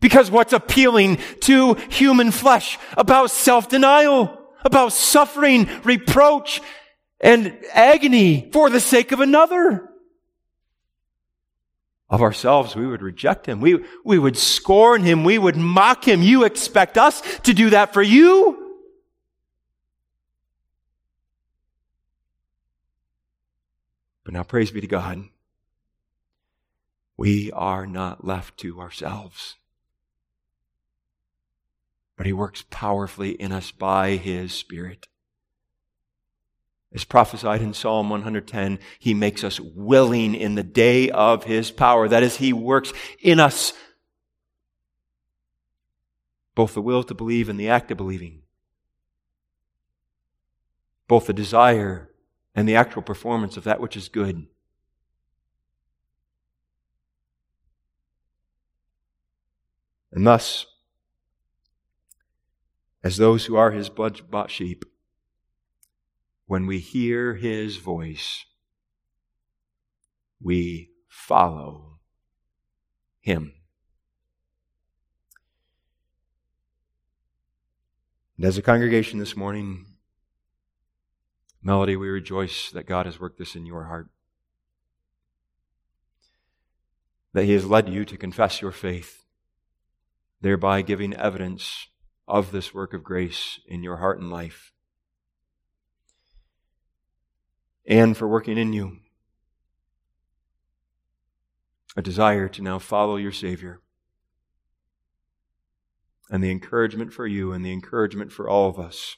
Because 0.00 0.30
what's 0.30 0.54
appealing 0.54 1.18
to 1.40 1.74
human 1.74 2.30
flesh 2.30 2.78
about 2.96 3.30
self-denial, 3.30 4.36
about 4.64 4.94
suffering, 4.94 5.68
reproach, 5.84 6.60
and 7.20 7.56
agony 7.72 8.50
for 8.52 8.70
the 8.70 8.80
sake 8.80 9.12
of 9.12 9.20
another? 9.20 9.89
Of 12.10 12.22
ourselves, 12.22 12.74
we 12.74 12.86
would 12.86 13.02
reject 13.02 13.46
him. 13.46 13.60
We, 13.60 13.84
we 14.04 14.18
would 14.18 14.36
scorn 14.36 15.04
him. 15.04 15.22
We 15.22 15.38
would 15.38 15.56
mock 15.56 16.06
him. 16.06 16.22
You 16.22 16.44
expect 16.44 16.98
us 16.98 17.22
to 17.40 17.54
do 17.54 17.70
that 17.70 17.92
for 17.92 18.02
you? 18.02 18.78
But 24.24 24.34
now 24.34 24.42
praise 24.42 24.70
be 24.72 24.80
to 24.80 24.86
God. 24.86 25.24
We 27.16 27.52
are 27.52 27.86
not 27.86 28.24
left 28.24 28.58
to 28.58 28.80
ourselves. 28.80 29.56
But 32.16 32.26
he 32.26 32.32
works 32.32 32.64
powerfully 32.70 33.30
in 33.30 33.52
us 33.52 33.70
by 33.70 34.16
his 34.16 34.52
Spirit. 34.52 35.06
As 36.92 37.04
prophesied 37.04 37.62
in 37.62 37.72
Psalm 37.72 38.10
110, 38.10 38.78
He 38.98 39.14
makes 39.14 39.44
us 39.44 39.60
willing 39.60 40.34
in 40.34 40.56
the 40.56 40.64
day 40.64 41.08
of 41.10 41.44
His 41.44 41.70
power. 41.70 42.08
That 42.08 42.22
is, 42.22 42.36
He 42.36 42.52
works 42.52 42.92
in 43.20 43.38
us 43.38 43.72
both 46.54 46.74
the 46.74 46.82
will 46.82 47.02
to 47.04 47.14
believe 47.14 47.48
and 47.48 47.58
the 47.58 47.68
act 47.68 47.90
of 47.90 47.96
believing, 47.96 48.42
both 51.06 51.26
the 51.26 51.32
desire 51.32 52.10
and 52.54 52.68
the 52.68 52.74
actual 52.74 53.02
performance 53.02 53.56
of 53.56 53.64
that 53.64 53.80
which 53.80 53.96
is 53.96 54.08
good. 54.08 54.46
And 60.12 60.26
thus, 60.26 60.66
as 63.04 63.16
those 63.16 63.46
who 63.46 63.54
are 63.54 63.70
His 63.70 63.88
blood 63.88 64.20
bought 64.28 64.50
sheep, 64.50 64.84
when 66.50 66.66
we 66.66 66.80
hear 66.80 67.34
his 67.34 67.76
voice, 67.76 68.44
we 70.42 70.90
follow 71.06 72.00
him. 73.20 73.52
And 78.36 78.44
as 78.46 78.58
a 78.58 78.62
congregation 78.62 79.20
this 79.20 79.36
morning, 79.36 79.86
Melody, 81.62 81.94
we 81.94 82.08
rejoice 82.08 82.72
that 82.72 82.84
God 82.84 83.06
has 83.06 83.20
worked 83.20 83.38
this 83.38 83.54
in 83.54 83.64
your 83.64 83.84
heart. 83.84 84.08
That 87.32 87.44
He 87.44 87.52
has 87.52 87.64
led 87.64 87.88
you 87.88 88.04
to 88.04 88.16
confess 88.16 88.60
your 88.60 88.72
faith, 88.72 89.24
thereby 90.40 90.82
giving 90.82 91.14
evidence 91.14 91.86
of 92.26 92.50
this 92.50 92.74
work 92.74 92.92
of 92.92 93.04
grace 93.04 93.60
in 93.68 93.84
your 93.84 93.98
heart 93.98 94.18
and 94.18 94.32
life 94.32 94.72
and 97.90 98.16
for 98.16 98.28
working 98.28 98.56
in 98.56 98.72
you 98.72 98.98
a 101.96 102.02
desire 102.02 102.48
to 102.48 102.62
now 102.62 102.78
follow 102.78 103.16
your 103.16 103.32
Savior. 103.32 103.80
And 106.30 106.42
the 106.42 106.52
encouragement 106.52 107.12
for 107.12 107.26
you 107.26 107.52
and 107.52 107.64
the 107.64 107.72
encouragement 107.72 108.30
for 108.30 108.48
all 108.48 108.68
of 108.68 108.78
us 108.78 109.16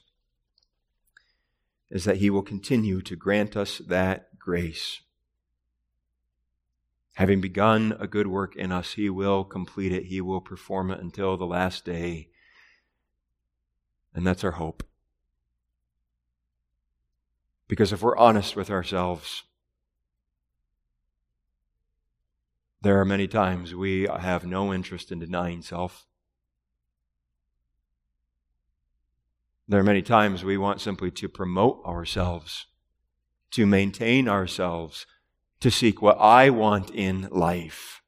is 1.91 2.05
that 2.05 2.17
He 2.17 2.31
will 2.31 2.43
continue 2.43 3.03
to 3.03 3.15
grant 3.15 3.59
us 3.59 3.77
that 3.87 4.39
grace. 4.39 5.03
Having 7.17 7.43
begun 7.43 7.95
a 8.01 8.07
good 8.07 8.27
work 8.27 8.57
in 8.57 8.73
us, 8.73 8.95
He 8.95 9.11
will 9.11 9.45
complete 9.45 9.93
it. 9.93 10.05
He 10.05 10.23
will 10.23 10.41
perform 10.41 10.91
it 10.91 10.99
until 10.99 11.37
the 11.37 11.45
last 11.45 11.85
day. 11.85 12.31
And 14.15 14.27
that's 14.27 14.43
our 14.43 14.53
hope. 14.53 14.83
Because 17.73 17.91
if 17.91 18.03
we're 18.03 18.19
honest 18.19 18.55
with 18.55 18.69
ourselves, 18.69 19.45
there 22.83 23.01
are 23.01 23.05
many 23.07 23.27
times 23.27 23.75
we 23.75 24.03
have 24.03 24.45
no 24.45 24.75
interest 24.75 25.11
in 25.11 25.21
denying 25.21 25.63
self. 25.63 26.05
There 29.67 29.81
are 29.81 29.83
many 29.83 30.03
times 30.03 30.45
we 30.45 30.59
want 30.59 30.83
simply 30.83 31.11
to 31.13 31.31
promote 31.31 31.83
ourselves, 31.87 32.67
to 33.53 33.65
maintain 33.65 34.29
ourselves, 34.29 35.07
to 35.61 35.71
seek 35.71 36.03
what 36.03 36.19
I 36.21 36.51
want 36.51 36.91
in 36.91 37.27
life. 37.31 38.03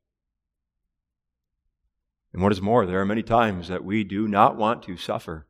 And 2.34 2.42
what 2.42 2.52
is 2.52 2.60
more, 2.60 2.84
there 2.84 3.00
are 3.00 3.06
many 3.06 3.22
times 3.22 3.68
that 3.68 3.82
we 3.82 4.04
do 4.04 4.28
not 4.28 4.58
want 4.58 4.82
to 4.82 4.98
suffer 4.98 5.46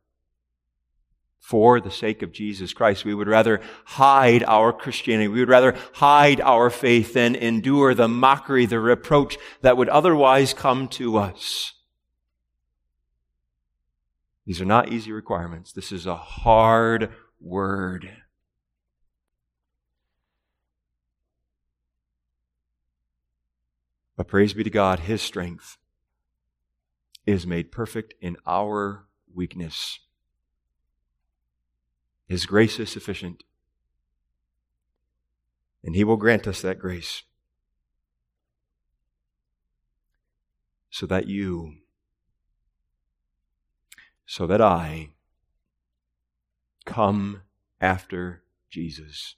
for 1.45 1.79
the 1.79 1.91
sake 1.91 2.23
of 2.23 2.31
Jesus 2.31 2.73
Christ. 2.73 3.05
We 3.05 3.13
would 3.13 3.27
rather 3.27 3.61
hide 3.83 4.43
our 4.45 4.73
Christianity. 4.73 5.27
We 5.27 5.41
would 5.41 5.47
rather 5.49 5.75
hide 5.93 6.41
our 6.41 6.71
faith 6.71 7.13
than 7.13 7.35
endure 7.35 7.93
the 7.93 8.07
mockery, 8.07 8.65
the 8.65 8.79
reproach 8.79 9.37
that 9.61 9.77
would 9.77 9.87
otherwise 9.89 10.55
come 10.55 10.87
to 10.87 11.17
us. 11.17 11.73
These 14.47 14.59
are 14.59 14.65
not 14.65 14.91
easy 14.91 15.11
requirements. 15.11 15.71
This 15.71 15.91
is 15.91 16.07
a 16.07 16.15
hard 16.15 17.11
word. 17.39 18.09
But 24.17 24.27
praise 24.27 24.53
be 24.55 24.63
to 24.63 24.71
God, 24.71 25.01
His 25.01 25.21
strength 25.21 25.77
is 27.27 27.45
made 27.45 27.71
perfect 27.71 28.15
in 28.19 28.35
our 28.47 29.05
weakness. 29.31 29.99
His 32.27 32.45
grace 32.45 32.79
is 32.79 32.89
sufficient. 32.89 33.43
And 35.83 35.95
He 35.95 36.03
will 36.03 36.17
grant 36.17 36.47
us 36.47 36.61
that 36.61 36.79
grace 36.79 37.23
so 40.89 41.05
that 41.05 41.27
you, 41.27 41.73
so 44.25 44.47
that 44.47 44.61
I 44.61 45.09
come 46.85 47.41
after 47.81 48.43
Jesus, 48.69 49.35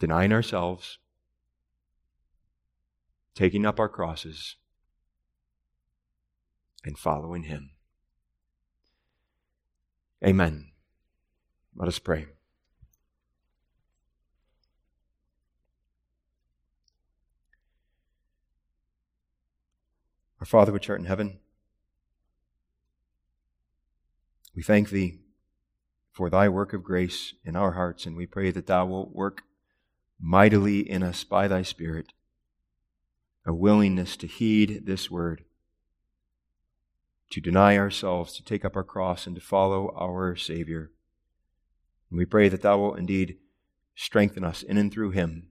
denying 0.00 0.32
ourselves, 0.32 0.98
taking 3.36 3.64
up 3.64 3.78
our 3.78 3.88
crosses, 3.88 4.56
and 6.84 6.98
following 6.98 7.44
Him. 7.44 7.73
Amen. 10.24 10.70
Let 11.76 11.86
us 11.86 11.98
pray. 11.98 12.26
Our 20.40 20.46
Father 20.46 20.72
which 20.72 20.88
art 20.88 21.00
in 21.00 21.06
heaven, 21.06 21.40
we 24.54 24.62
thank 24.62 24.88
Thee 24.88 25.18
for 26.10 26.30
Thy 26.30 26.48
work 26.48 26.72
of 26.72 26.82
grace 26.82 27.34
in 27.44 27.54
our 27.54 27.72
hearts, 27.72 28.06
and 28.06 28.16
we 28.16 28.24
pray 28.24 28.50
that 28.50 28.66
Thou 28.66 28.86
wilt 28.86 29.14
work 29.14 29.42
mightily 30.18 30.88
in 30.88 31.02
us 31.02 31.22
by 31.24 31.48
Thy 31.48 31.62
Spirit 31.62 32.14
a 33.44 33.52
willingness 33.52 34.16
to 34.16 34.26
heed 34.26 34.86
this 34.86 35.10
word 35.10 35.44
to 37.34 37.40
deny 37.40 37.76
ourselves, 37.76 38.32
to 38.32 38.44
take 38.44 38.64
up 38.64 38.76
our 38.76 38.84
cross, 38.84 39.26
and 39.26 39.34
to 39.34 39.42
follow 39.42 39.92
our 39.96 40.36
Savior. 40.36 40.92
And 42.08 42.16
we 42.16 42.24
pray 42.24 42.48
that 42.48 42.62
Thou 42.62 42.78
will 42.78 42.94
indeed 42.94 43.38
strengthen 43.96 44.44
us 44.44 44.62
in 44.62 44.76
and 44.76 44.92
through 44.92 45.10
Him, 45.10 45.48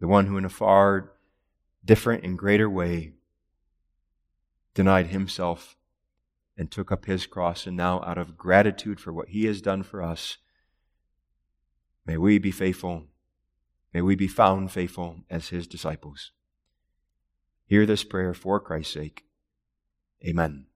the 0.00 0.08
one 0.08 0.26
who 0.26 0.36
in 0.36 0.44
a 0.44 0.48
far 0.48 1.12
different 1.84 2.24
and 2.24 2.36
greater 2.36 2.68
way 2.68 3.12
denied 4.74 5.06
Himself 5.06 5.76
and 6.58 6.68
took 6.68 6.90
up 6.90 7.04
His 7.04 7.24
cross, 7.24 7.64
and 7.64 7.76
now 7.76 8.02
out 8.02 8.18
of 8.18 8.36
gratitude 8.36 8.98
for 8.98 9.12
what 9.12 9.28
He 9.28 9.44
has 9.44 9.62
done 9.62 9.84
for 9.84 10.02
us, 10.02 10.38
may 12.04 12.16
we 12.16 12.38
be 12.38 12.50
faithful. 12.50 13.04
May 13.92 14.00
we 14.00 14.16
be 14.16 14.26
found 14.26 14.72
faithful 14.72 15.20
as 15.30 15.50
His 15.50 15.68
disciples. 15.68 16.32
Hear 17.66 17.86
this 17.86 18.02
prayer 18.02 18.34
for 18.34 18.58
Christ's 18.58 18.94
sake. 18.94 19.24
Amen. 20.26 20.73